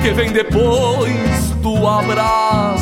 que 0.00 0.10
vem 0.12 0.32
depois 0.32 1.50
do 1.60 1.86
abraço. 1.86 2.80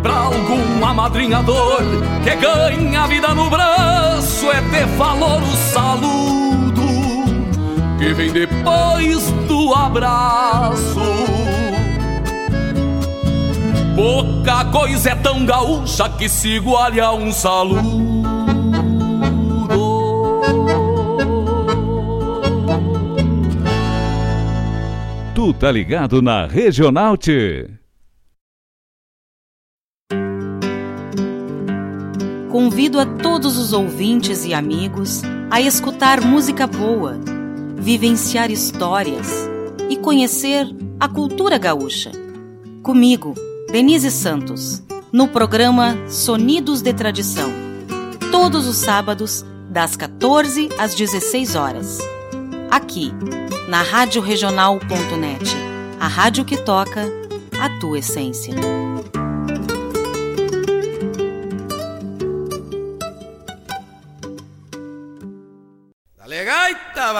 Pra 0.00 0.14
algum 0.14 0.86
amadrinhador 0.86 1.82
que 2.22 2.36
ganha 2.36 3.08
vida 3.08 3.34
no 3.34 3.50
braço, 3.50 4.52
é 4.52 4.60
de 4.60 4.84
valor 4.96 5.42
o 5.42 5.56
saludo 5.56 6.84
que 7.98 8.14
vem 8.14 8.30
depois 8.30 9.32
do 9.48 9.74
abraço. 9.74 11.43
Pouca 13.94 14.64
coisa 14.72 15.10
é 15.10 15.14
tão 15.14 15.46
gaúcha 15.46 16.08
que 16.08 16.28
se 16.28 16.48
iguale 16.48 17.00
a 17.00 17.12
um 17.12 17.30
saludo. 17.30 18.24
Tu 25.32 25.52
tá 25.54 25.70
ligado 25.70 26.20
na 26.20 26.44
Regional 26.46 27.16
T. 27.16 27.70
Convido 32.50 32.98
a 32.98 33.06
todos 33.06 33.56
os 33.56 33.72
ouvintes 33.72 34.44
e 34.44 34.52
amigos 34.52 35.22
a 35.50 35.60
escutar 35.60 36.20
música 36.20 36.66
boa, 36.66 37.18
vivenciar 37.76 38.50
histórias 38.50 39.48
e 39.88 39.96
conhecer 39.96 40.66
a 40.98 41.08
cultura 41.08 41.58
gaúcha. 41.58 42.10
Comigo, 42.82 43.34
Denise 43.70 44.10
Santos, 44.10 44.82
no 45.12 45.28
programa 45.28 45.96
Sonidos 46.08 46.80
de 46.82 46.92
Tradição, 46.92 47.50
todos 48.30 48.66
os 48.66 48.76
sábados, 48.76 49.44
das 49.68 49.96
14 49.96 50.68
às 50.78 50.94
16 50.94 51.56
horas. 51.56 51.98
Aqui, 52.70 53.12
na 53.68 53.82
Rádio 53.82 54.22
Regional.net, 54.22 55.50
a 55.98 56.06
rádio 56.06 56.44
que 56.44 56.56
toca 56.56 57.04
a 57.58 57.80
tua 57.80 57.98
essência. 57.98 58.54
Dale 66.16 66.44
gaita, 66.44 67.12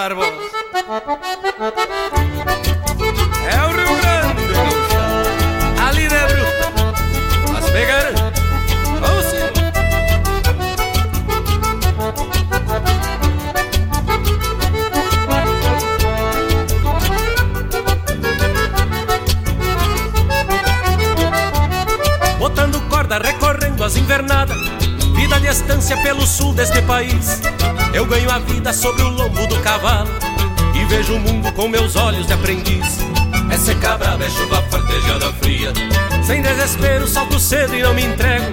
desespero, 36.74 37.06
salto 37.06 37.38
cedo 37.38 37.74
e 37.74 37.82
não 37.82 37.94
me 37.94 38.04
entrego. 38.04 38.46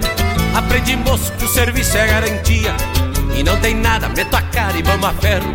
Aprendi 0.54 0.96
moço 0.96 1.32
que 1.32 1.44
o 1.44 1.48
serviço 1.48 1.96
é 1.96 2.06
garantia. 2.06 2.74
E 3.34 3.42
não 3.42 3.58
tem 3.60 3.74
nada, 3.74 4.08
meto 4.08 4.34
a 4.34 4.42
cara 4.42 4.76
e 4.76 4.82
vamos 4.82 5.08
a 5.08 5.12
ferro. 5.12 5.52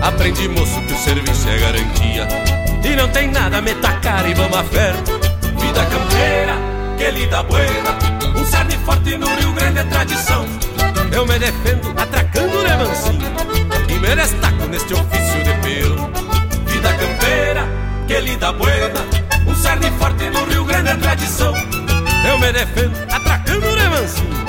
Aprendi 0.00 0.48
moço 0.48 0.80
que 0.82 0.92
o 0.92 0.98
serviço 0.98 1.48
é 1.48 1.58
garantia. 1.58 2.28
E 2.84 2.96
não 2.96 3.08
tem 3.08 3.28
nada, 3.30 3.60
meto 3.60 3.84
a 3.86 3.92
cara 3.94 4.28
e 4.28 4.34
vamos 4.34 4.56
a 4.56 4.64
ferro. 4.64 5.02
Vida 5.60 5.84
campeira, 5.86 6.54
que 6.96 7.10
lida 7.10 7.42
buena. 7.42 7.98
Um 8.36 8.44
cerne 8.44 8.76
forte 8.84 9.16
no 9.16 9.26
Rio 9.36 9.52
Grande 9.52 9.78
é 9.80 9.84
tradição. 9.84 10.46
Eu 11.12 11.26
me 11.26 11.38
defendo 11.38 11.94
atracando 11.96 12.58
de 12.58 12.76
mansinho 12.76 13.32
E 13.88 13.98
me 13.98 14.14
destaco 14.14 14.66
neste 14.68 14.92
ofício 14.92 15.42
de 15.42 15.52
pelo 15.62 16.10
Vida 16.66 16.92
campeira, 16.94 17.66
que 18.06 18.20
lida 18.20 18.52
buena. 18.52 19.00
Um 19.46 19.54
cerne 19.54 19.90
forte 19.98 20.28
no 20.30 20.44
Rio 20.44 20.64
Grande 20.64 20.90
é 20.90 20.96
tradição 20.96 21.77
Eu 22.28 22.38
me 22.38 22.52
defendo 22.52 22.92
atracando 23.10 23.74
de 23.74 23.88
mansinho 23.88 24.44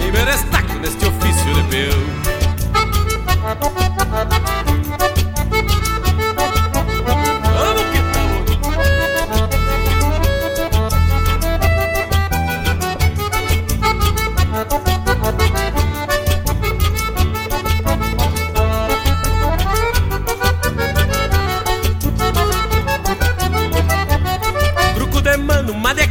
E 0.00 0.12
me 0.12 0.24
destaco 0.24 0.74
neste 0.74 1.06
ofício 1.06 1.54
de 1.54 1.62
pelo 1.64 2.26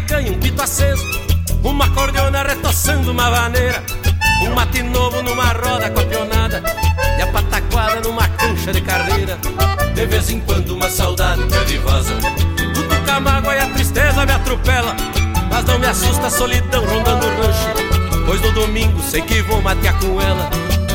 decanha, 0.05 0.31
um 0.31 0.39
pito 0.39 0.61
aceso 0.61 1.03
Uma 1.63 1.89
cordeona 1.89 2.43
retoçando 2.43 3.11
uma 3.11 3.29
vaneira 3.29 3.83
Um 4.43 4.53
mate 4.53 4.83
novo 4.83 5.21
numa 5.23 5.51
roda 5.51 5.89
coapionada 5.89 6.63
E 7.17 7.21
a 7.21 7.27
pataquada 7.27 8.01
numa 8.01 8.27
cancha 8.29 8.71
de 8.71 8.81
carreira 8.81 9.37
De 9.93 10.05
vez 10.05 10.29
em 10.29 10.39
quando 10.41 10.75
uma 10.75 10.89
saudade 10.89 11.41
me 11.41 11.77
vaza 11.79 12.13
a 13.07 13.19
mágoa 13.19 13.55
e 13.55 13.59
a 13.59 13.67
tristeza 13.67 14.25
me 14.25 14.31
atropela 14.31 14.95
Mas 15.49 15.65
não 15.65 15.79
me 15.79 15.87
assusta 15.87 16.27
a 16.27 16.29
solidão 16.29 16.85
rondando 16.85 17.25
o 17.25 17.29
rancho 17.29 18.25
Pois 18.25 18.41
no 18.41 18.51
domingo 18.51 19.01
sei 19.01 19.21
que 19.21 19.41
vou 19.43 19.61
matear 19.61 19.97
com 19.99 20.21
ela 20.21 20.49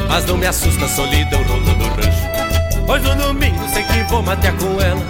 Mas 0.08 0.26
não 0.26 0.36
me 0.36 0.46
assusta 0.46 0.84
a 0.84 0.88
solidão 0.88 1.42
rondando 1.44 1.84
o 1.84 1.88
rancho 1.88 2.86
Pois 2.86 3.02
no 3.02 3.14
domingo 3.14 3.68
sei 3.72 3.84
que 3.84 4.02
vou 4.10 4.20
matear 4.20 4.52
com 4.56 4.80
ela. 4.80 5.00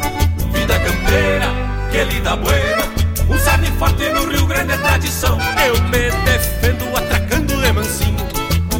Vida 0.52 0.78
campeira, 0.78 1.46
que 1.90 2.04
lida 2.04 2.36
buena 2.36 2.99
Um 3.30 3.38
sarne 3.38 3.68
forte 3.78 4.08
no 4.10 4.28
Rio 4.28 4.46
Grande 4.46 4.72
é 4.72 4.76
tradição. 4.76 5.38
Eu 5.64 5.80
me 5.84 6.10
defendo 6.24 6.96
atracando 6.96 7.56
de 7.56 7.72
mansinho 7.72 8.16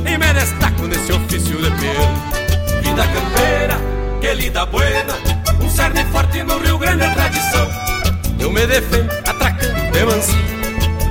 E 0.07 0.19
me 0.19 0.35
destaco 0.35 0.83
nesse 0.87 1.13
ofício 1.13 1.57
de 1.57 1.71
pelo 1.71 2.83
Vida 2.83 3.07
campeira, 3.07 3.77
que 4.21 4.35
lida 4.35 4.67
buena. 4.67 5.15
Um 5.63 5.71
sarne 5.71 6.05
forte 6.07 6.43
no 6.43 6.59
Rio 6.59 6.79
Grande 6.79 7.05
é 7.05 7.15
tradição. 7.15 7.69
Eu 8.39 8.51
me 8.51 8.67
defendo 8.67 9.11
atracando 9.27 9.93
de 9.93 10.05
mansinho 10.05 10.61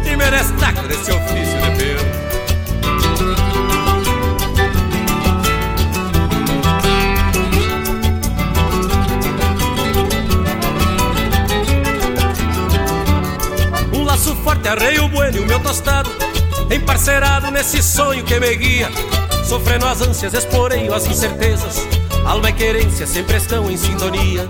E 0.05 0.15
me 0.15 0.29
destaco 0.29 0.81
nesse 0.87 1.11
ofício 1.11 1.61
de 1.61 1.77
pelo 1.77 2.28
laço 14.19 14.35
forte, 14.43 14.67
arreio 14.67 15.07
bueno 15.07 15.37
e 15.37 15.39
o 15.39 15.45
meu 15.45 15.59
tostado 15.61 16.09
Emparcerado 16.69 17.49
nesse 17.51 17.81
sonho 17.81 18.23
que 18.23 18.39
me 18.39 18.55
guia. 18.55 18.91
Sofrendo 19.43 19.87
as 19.87 20.01
ânsias, 20.01 20.33
esporeio 20.35 20.93
as 20.93 21.07
incertezas. 21.07 21.77
Alma 22.25 22.49
e 22.49 22.53
querência 22.53 23.07
sempre 23.07 23.37
estão 23.37 23.71
em 23.71 23.77
sintonia. 23.77 24.47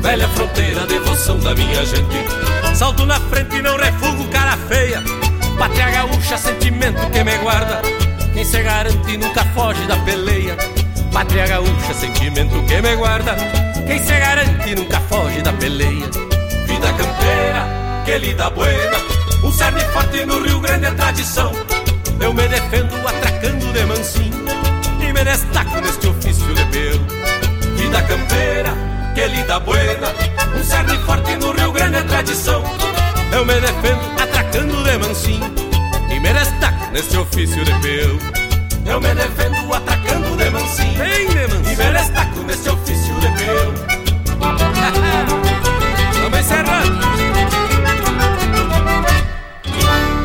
Velha 0.00 0.26
fronteira, 0.28 0.86
devoção 0.86 1.38
da 1.40 1.54
minha 1.54 1.84
gente. 1.84 2.16
Salto 2.74 3.04
na 3.04 3.20
frente 3.20 3.56
e 3.56 3.60
não 3.60 3.76
refugo 3.76 4.26
cara 4.28 4.56
feia. 4.66 5.02
Pátria 5.58 5.90
gaúcha, 5.90 6.38
sentimento 6.38 7.10
que 7.10 7.22
me 7.22 7.36
guarda. 7.38 7.82
Quem 8.32 8.44
se 8.44 8.62
garante 8.62 9.16
nunca 9.18 9.44
foge 9.54 9.86
da 9.86 9.96
peleia. 9.98 10.56
Pátria 11.12 11.46
gaúcha, 11.48 11.92
sentimento 11.92 12.64
que 12.64 12.80
me 12.80 12.96
guarda. 12.96 13.36
Quem 13.86 13.98
se 13.98 14.18
garante 14.18 14.74
nunca 14.74 15.00
foge 15.00 15.42
da 15.42 15.52
peleia. 15.52 16.06
Vida 16.66 16.92
campeira, 16.94 17.77
que 18.08 18.18
lida 18.18 18.48
buena 18.48 18.96
Um 19.44 19.52
cerne 19.52 19.82
forte 19.92 20.24
no 20.24 20.42
Rio 20.42 20.60
Grande 20.60 20.86
é 20.86 20.90
tradição. 20.92 21.52
Eu 22.18 22.32
me 22.32 22.48
defendo 22.48 22.94
atracando 23.06 23.72
de 23.72 23.84
mansinho. 23.84 24.46
E 24.98 25.12
me 25.12 25.24
destaco 25.24 25.78
neste 25.82 26.08
ofício 26.08 26.54
de 26.54 26.64
pelo. 26.72 27.06
Vida 27.76 28.02
campeira, 28.02 28.72
que 29.14 29.26
lida 29.26 29.60
buena 29.60 30.08
Um 30.56 30.64
cerne 30.64 30.98
forte 31.04 31.36
no 31.36 31.52
Rio 31.52 31.70
Grande 31.70 31.98
é 31.98 32.02
tradição. 32.02 32.62
Eu 33.30 33.44
me 33.44 33.60
defendo 33.60 34.22
atracando 34.22 34.82
de 34.84 34.98
mansinho. 34.98 35.54
E 36.10 36.18
me 36.18 36.32
destaco 36.32 36.90
neste 36.92 37.16
ofício 37.18 37.62
de 37.62 37.74
pelo. 37.80 38.18
Eu 38.86 39.00
me 39.02 39.14
defendo 39.14 39.74
atracando 39.74 40.34
de 40.34 40.50
mansinho, 40.50 40.98
bem 40.98 41.28
de 41.28 41.54
mansinho. 41.54 41.72
E 41.72 41.76
me 41.76 41.98
destaco 41.98 42.40
nesse 42.40 42.70
ofício 42.70 43.14
de 43.20 43.28
peão. 43.36 43.74
Vamos 46.22 46.38
encerrando. 46.40 47.57
Como 49.80 50.17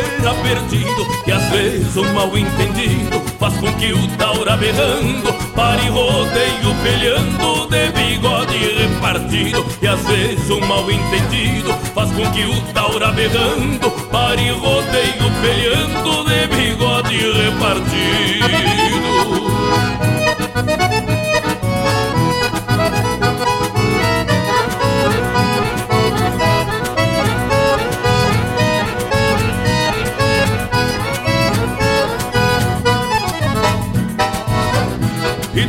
Maneira 0.00 0.34
perdido 0.42 1.06
às 1.30 1.50
vezes 1.50 1.96
um 1.96 2.12
mal 2.12 2.36
entendido 2.36 3.20
Faz 3.38 3.54
com 3.58 3.72
que 3.74 3.92
o 3.92 4.08
taura 4.16 4.56
berrando 4.56 5.32
Pare 5.54 5.88
rodeio 5.88 6.74
pelhando 6.82 7.68
De 7.68 7.90
bigode 7.92 8.56
repartido. 8.56 9.66
E 9.82 9.86
às 9.86 10.00
vezes 10.06 10.50
um 10.50 10.60
mal 10.60 10.90
entendido 10.90 11.72
Faz 11.94 12.10
com 12.12 12.30
que 12.32 12.44
o 12.44 12.60
taura 12.72 13.12
berrando 13.12 13.90
Pare 14.10 14.50
rodeio 14.50 15.30
pelhando 15.42 16.24
De 16.24 16.46
bigode 16.46 17.18
repartido 17.42 18.00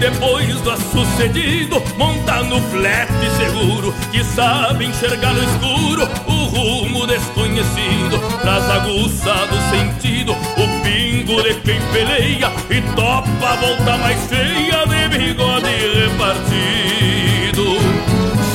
depois 0.02 0.60
do 0.62 0.76
sucedido, 0.78 1.82
monta 1.96 2.42
no 2.42 2.60
flete 2.72 3.30
seguro 3.38 3.94
Que 4.12 4.24
sabe 4.24 4.86
enxergar 4.86 5.32
no 5.32 5.44
escuro 5.44 6.10
o 6.26 6.46
rumo 6.46 7.06
desconhecido. 7.06 8.18
Traz 8.42 8.68
aguçado 8.68 9.56
sentido 9.70 10.34
o 10.34 10.68
pingo 10.84 11.44
de 11.44 11.54
quem 11.62 11.80
peleia 11.94 12.52
E 12.70 12.82
topa 12.96 13.48
a 13.48 13.56
volta 13.56 13.98
mais 13.98 14.20
feia 14.26 14.88
de 14.88 15.08
bigode 15.18 15.70
repartido. 15.94 17.78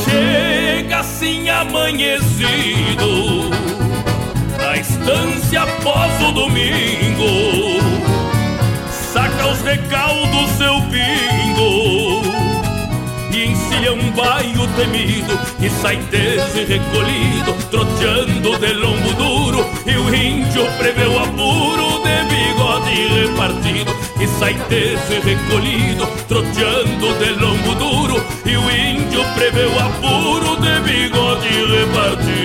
Chega 0.04 0.98
assim 0.98 1.48
amanhecido 1.48 3.50
Na 4.58 4.76
estância 4.76 5.62
após 5.62 6.20
o 6.22 6.32
domingo 6.32 7.75
os 9.66 9.72
recaldos 9.72 10.50
seu 10.56 10.80
pingo. 10.82 12.22
E 13.32 13.46
encilha 13.46 13.92
um 13.92 14.10
baio 14.12 14.66
temido 14.76 15.36
que 15.58 15.68
sai 15.68 15.96
desse 15.96 16.64
recolhido 16.64 17.52
troteando 17.70 18.58
de 18.58 18.72
lombo 18.74 19.12
duro. 19.14 19.66
E 19.84 19.96
o 19.96 20.14
índio 20.14 20.64
prevê 20.78 21.06
o 21.06 21.18
apuro 21.18 22.00
de 22.02 22.24
bigode 22.30 23.08
repartido 23.20 23.92
que 24.16 24.26
sai 24.38 24.54
desse 24.68 25.18
recolhido 25.20 26.06
troteando 26.28 27.14
de 27.18 27.30
lombo 27.32 27.74
duro. 27.74 28.24
E 28.44 28.56
o 28.56 28.70
índio 28.70 29.24
prevê 29.34 29.66
o 29.66 29.78
apuro 29.78 30.56
de 30.60 30.80
bigode 30.80 31.48
repartido 31.48 32.36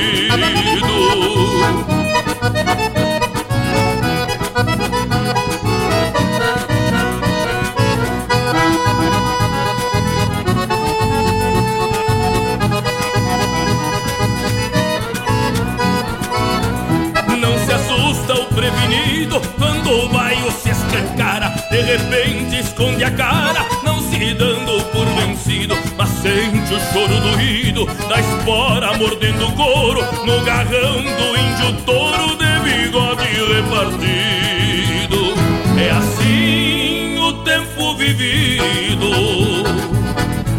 repente 21.97 22.59
esconde 22.59 23.03
a 23.03 23.11
cara, 23.11 23.65
não 23.83 24.01
se 24.01 24.33
dando 24.33 24.81
por 24.91 25.05
vencido, 25.07 25.75
mas 25.97 26.07
sente 26.09 26.73
o 26.73 26.79
choro 26.93 27.19
doído 27.19 27.85
da 28.07 28.17
espora 28.17 28.97
mordendo 28.97 29.45
o 29.45 29.51
couro 29.51 30.01
no 30.25 30.41
garrão 30.45 31.01
do 31.01 31.37
índio 31.37 31.73
touro 31.85 32.37
de 32.37 32.59
bigode 32.63 33.25
repartido. 33.53 35.33
É 35.77 35.89
assim 35.91 37.19
o 37.19 37.33
tempo 37.43 37.93
vivido 37.95 39.11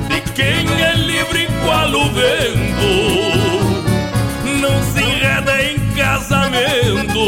de 0.08 0.20
quem 0.32 0.66
é 0.82 0.94
livre 0.94 1.48
qual 1.64 1.88
o 1.88 2.10
vento 2.10 2.92
não 4.60 4.82
se 4.82 5.02
enreda 5.02 5.62
em 5.62 5.78
casamento, 5.94 7.20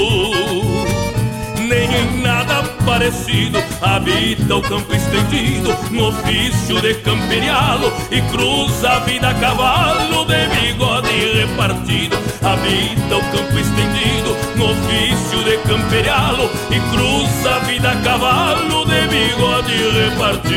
parecido. 2.85 3.59
Habita 3.81 4.57
o 4.57 4.63
campo 4.63 4.95
estendido, 4.95 5.75
no 5.91 6.09
ofício 6.09 6.81
de 6.81 6.95
camperialo 6.95 7.93
e 8.11 8.21
cruza 8.23 8.93
a 8.93 8.99
vida 9.01 9.31
a 9.31 9.35
cavalo 9.35 10.25
de 10.25 10.47
bigode 10.49 11.33
repartido. 11.35 12.17
Habita 12.43 13.17
o 13.17 13.21
campo 13.21 13.59
estendido, 13.59 14.37
no 14.57 14.71
ofício 14.71 15.43
de 15.45 15.59
camperialo 15.59 16.51
e 16.71 16.81
cruza 16.95 17.57
a 17.57 17.59
vida 17.61 17.91
a 17.93 17.97
cavalo 18.03 18.85
de 18.85 19.07
bigode 19.09 19.77
repartido. 19.99 20.55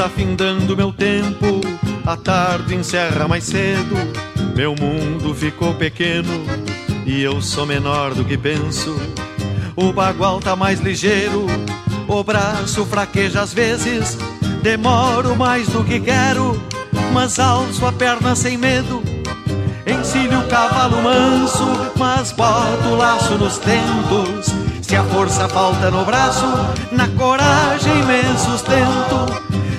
Está 0.00 0.08
findando 0.08 0.74
meu 0.74 0.90
tempo, 0.90 1.60
a 2.06 2.16
tarde 2.16 2.74
encerra 2.74 3.28
mais 3.28 3.44
cedo. 3.44 3.94
Meu 4.56 4.74
mundo 4.74 5.34
ficou 5.34 5.74
pequeno 5.74 6.42
e 7.04 7.22
eu 7.22 7.42
sou 7.42 7.66
menor 7.66 8.14
do 8.14 8.24
que 8.24 8.38
penso. 8.38 8.98
O 9.76 9.92
bagual 9.92 10.40
tá 10.40 10.56
mais 10.56 10.80
ligeiro, 10.80 11.44
o 12.08 12.24
braço 12.24 12.86
fraqueja 12.86 13.42
às 13.42 13.52
vezes. 13.52 14.16
Demoro 14.62 15.36
mais 15.36 15.68
do 15.68 15.84
que 15.84 16.00
quero, 16.00 16.58
mas 17.12 17.38
alço 17.38 17.84
a 17.84 17.92
perna 17.92 18.34
sem 18.34 18.56
medo. 18.56 19.02
Encilho 19.86 20.40
o 20.40 20.48
cavalo 20.48 21.02
manso, 21.02 21.92
mas 21.98 22.32
boto 22.32 22.88
o 22.88 22.96
laço 22.96 23.34
nos 23.34 23.58
tentos. 23.58 24.46
Se 24.80 24.96
a 24.96 25.04
força 25.04 25.46
falta 25.46 25.90
no 25.90 26.06
braço, 26.06 26.46
na 26.90 27.06
coragem 27.08 28.02
me 28.06 28.22
sustento. 28.38 29.49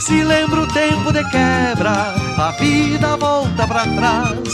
Se 0.00 0.24
lembro 0.24 0.62
o 0.62 0.66
tempo 0.66 1.12
de 1.12 1.22
quebra, 1.30 2.14
a 2.38 2.52
vida 2.58 3.18
volta 3.18 3.66
para 3.66 3.82
trás. 3.82 4.48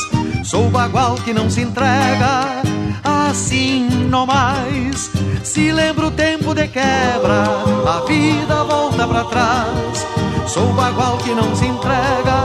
Sou 0.45 0.69
bagual 0.69 1.15
que 1.15 1.33
não 1.33 1.49
se 1.49 1.61
entrega, 1.61 2.63
assim 3.05 3.89
não 4.11 4.27
mais. 4.27 5.09
Se 5.45 5.71
lembro 5.71 6.09
o 6.09 6.11
tempo 6.11 6.53
de 6.53 6.67
quebra, 6.67 7.45
a 7.87 8.05
vida 8.07 8.65
volta 8.65 9.07
para 9.07 9.25
trás. 9.25 10.07
Sou 10.49 10.73
bagual 10.73 11.17
que 11.19 11.31
não 11.31 11.55
se 11.55 11.67
entrega, 11.67 12.43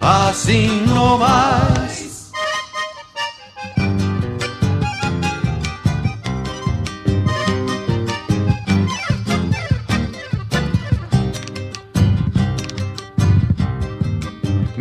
assim 0.00 0.84
não 0.86 1.18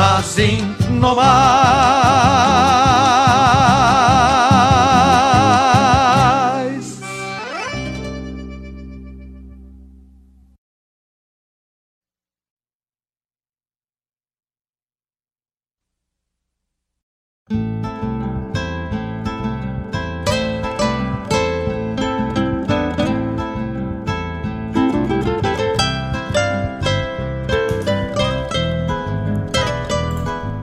assim 0.00 0.74
no 0.90 1.14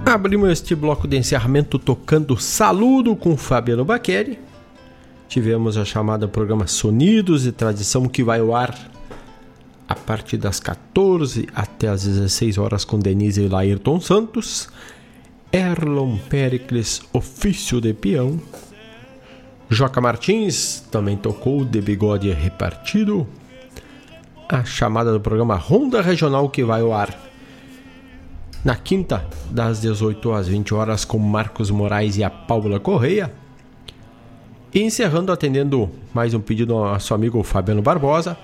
Abrimos 0.08 0.50
este 0.50 0.74
bloco 0.74 1.06
de 1.06 1.18
encerramento 1.18 1.78
tocando 1.78 2.38
Saludo 2.38 3.14
com 3.14 3.36
Fabiano 3.36 3.84
Baqueri. 3.84 4.40
Tivemos 5.28 5.78
a 5.78 5.84
chamada 5.84 6.30
programa 6.30 6.66
Sonidos 6.66 7.46
e 7.46 7.52
Tradição 7.52 8.08
que 8.08 8.24
vai 8.24 8.40
ao 8.40 8.56
ar 8.56 8.74
a 9.86 9.96
partir 9.96 10.38
das 10.38 10.62
14 10.62 11.50
até 11.54 11.90
as 11.90 12.06
16 12.06 12.58
horas 12.58 12.86
com 12.86 12.98
Denise 12.98 13.42
e 13.42 13.50
Laírton 13.50 14.00
Santos. 14.00 14.70
Erlon 15.52 16.16
Pericles, 16.30 17.02
ofício 17.12 17.82
de 17.82 17.94
peão. 17.94 18.40
Joca 19.70 20.00
Martins 20.00 20.86
também 20.90 21.18
tocou 21.18 21.66
de 21.66 21.82
bigode 21.82 22.32
repartido. 22.32 23.28
A 24.48 24.64
chamada 24.64 25.12
do 25.12 25.20
programa 25.20 25.58
Ronda 25.58 26.02
Regional 26.02 26.50
que 26.50 26.64
vai 26.64 26.80
ao 26.80 26.94
ar 26.94 27.27
na 28.64 28.76
quinta, 28.76 29.26
das 29.50 29.82
18 29.82 30.32
às 30.32 30.48
20 30.48 30.74
horas, 30.74 31.06
com 31.06 31.18
Marcos 31.18 31.70
Moraes 31.70 32.18
e 32.18 32.24
a 32.24 32.30
Paula 32.30 32.80
Correia. 32.80 33.32
E 34.74 34.82
encerrando, 34.82 35.32
atendendo 35.32 35.90
mais 36.14 36.34
um 36.34 36.40
pedido 36.40 36.76
ao 36.76 36.94
nosso 36.94 37.14
amigo 37.14 37.42
Fabiano 37.44 37.82
Barbosa, 37.82 38.38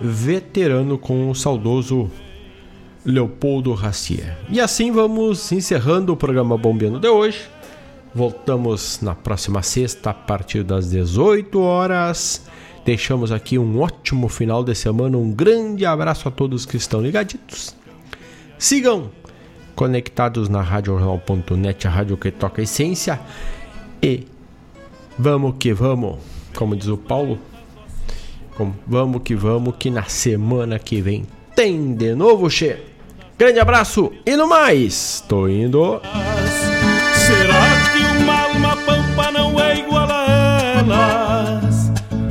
veterano 0.00 0.98
com 0.98 1.30
o 1.30 1.34
saudoso 1.34 2.10
Leopoldo 3.04 3.72
Racier. 3.72 4.36
E 4.50 4.60
assim 4.60 4.92
vamos 4.92 5.50
encerrando 5.52 6.12
o 6.12 6.16
programa 6.16 6.56
Bombeando 6.56 7.00
de 7.00 7.08
hoje. 7.08 7.48
Voltamos 8.14 9.00
na 9.00 9.14
próxima 9.14 9.62
sexta, 9.62 10.10
a 10.10 10.14
partir 10.14 10.62
das 10.62 10.90
18 10.90 11.60
horas. 11.60 12.44
Deixamos 12.84 13.30
aqui 13.30 13.58
um 13.58 13.80
ótimo 13.80 14.28
final 14.28 14.64
de 14.64 14.74
semana. 14.74 15.16
Um 15.16 15.30
grande 15.30 15.86
abraço 15.86 16.28
a 16.28 16.30
todos 16.30 16.66
que 16.66 16.76
estão 16.76 17.00
ligaditos. 17.00 17.74
Sigam 18.58 19.10
conectados 19.80 20.50
na 20.50 20.60
radiojornal.net, 20.60 21.86
a 21.86 21.90
rádio 21.90 22.18
que 22.18 22.30
toca 22.30 22.60
a 22.60 22.64
essência. 22.64 23.18
E 24.02 24.26
vamos 25.18 25.54
que 25.58 25.72
vamos, 25.72 26.18
como 26.54 26.76
diz 26.76 26.88
o 26.88 26.98
Paulo, 26.98 27.38
vamos 28.86 29.22
que 29.22 29.34
vamos, 29.34 29.76
que 29.78 29.90
na 29.90 30.02
semana 30.02 30.78
que 30.78 31.00
vem 31.00 31.24
tem 31.56 31.94
de 31.94 32.14
novo, 32.14 32.50
che. 32.50 32.76
Grande 33.38 33.58
abraço 33.58 34.12
e 34.26 34.36
no 34.36 34.46
mais, 34.46 35.24
tô 35.26 35.48
indo. 35.48 36.02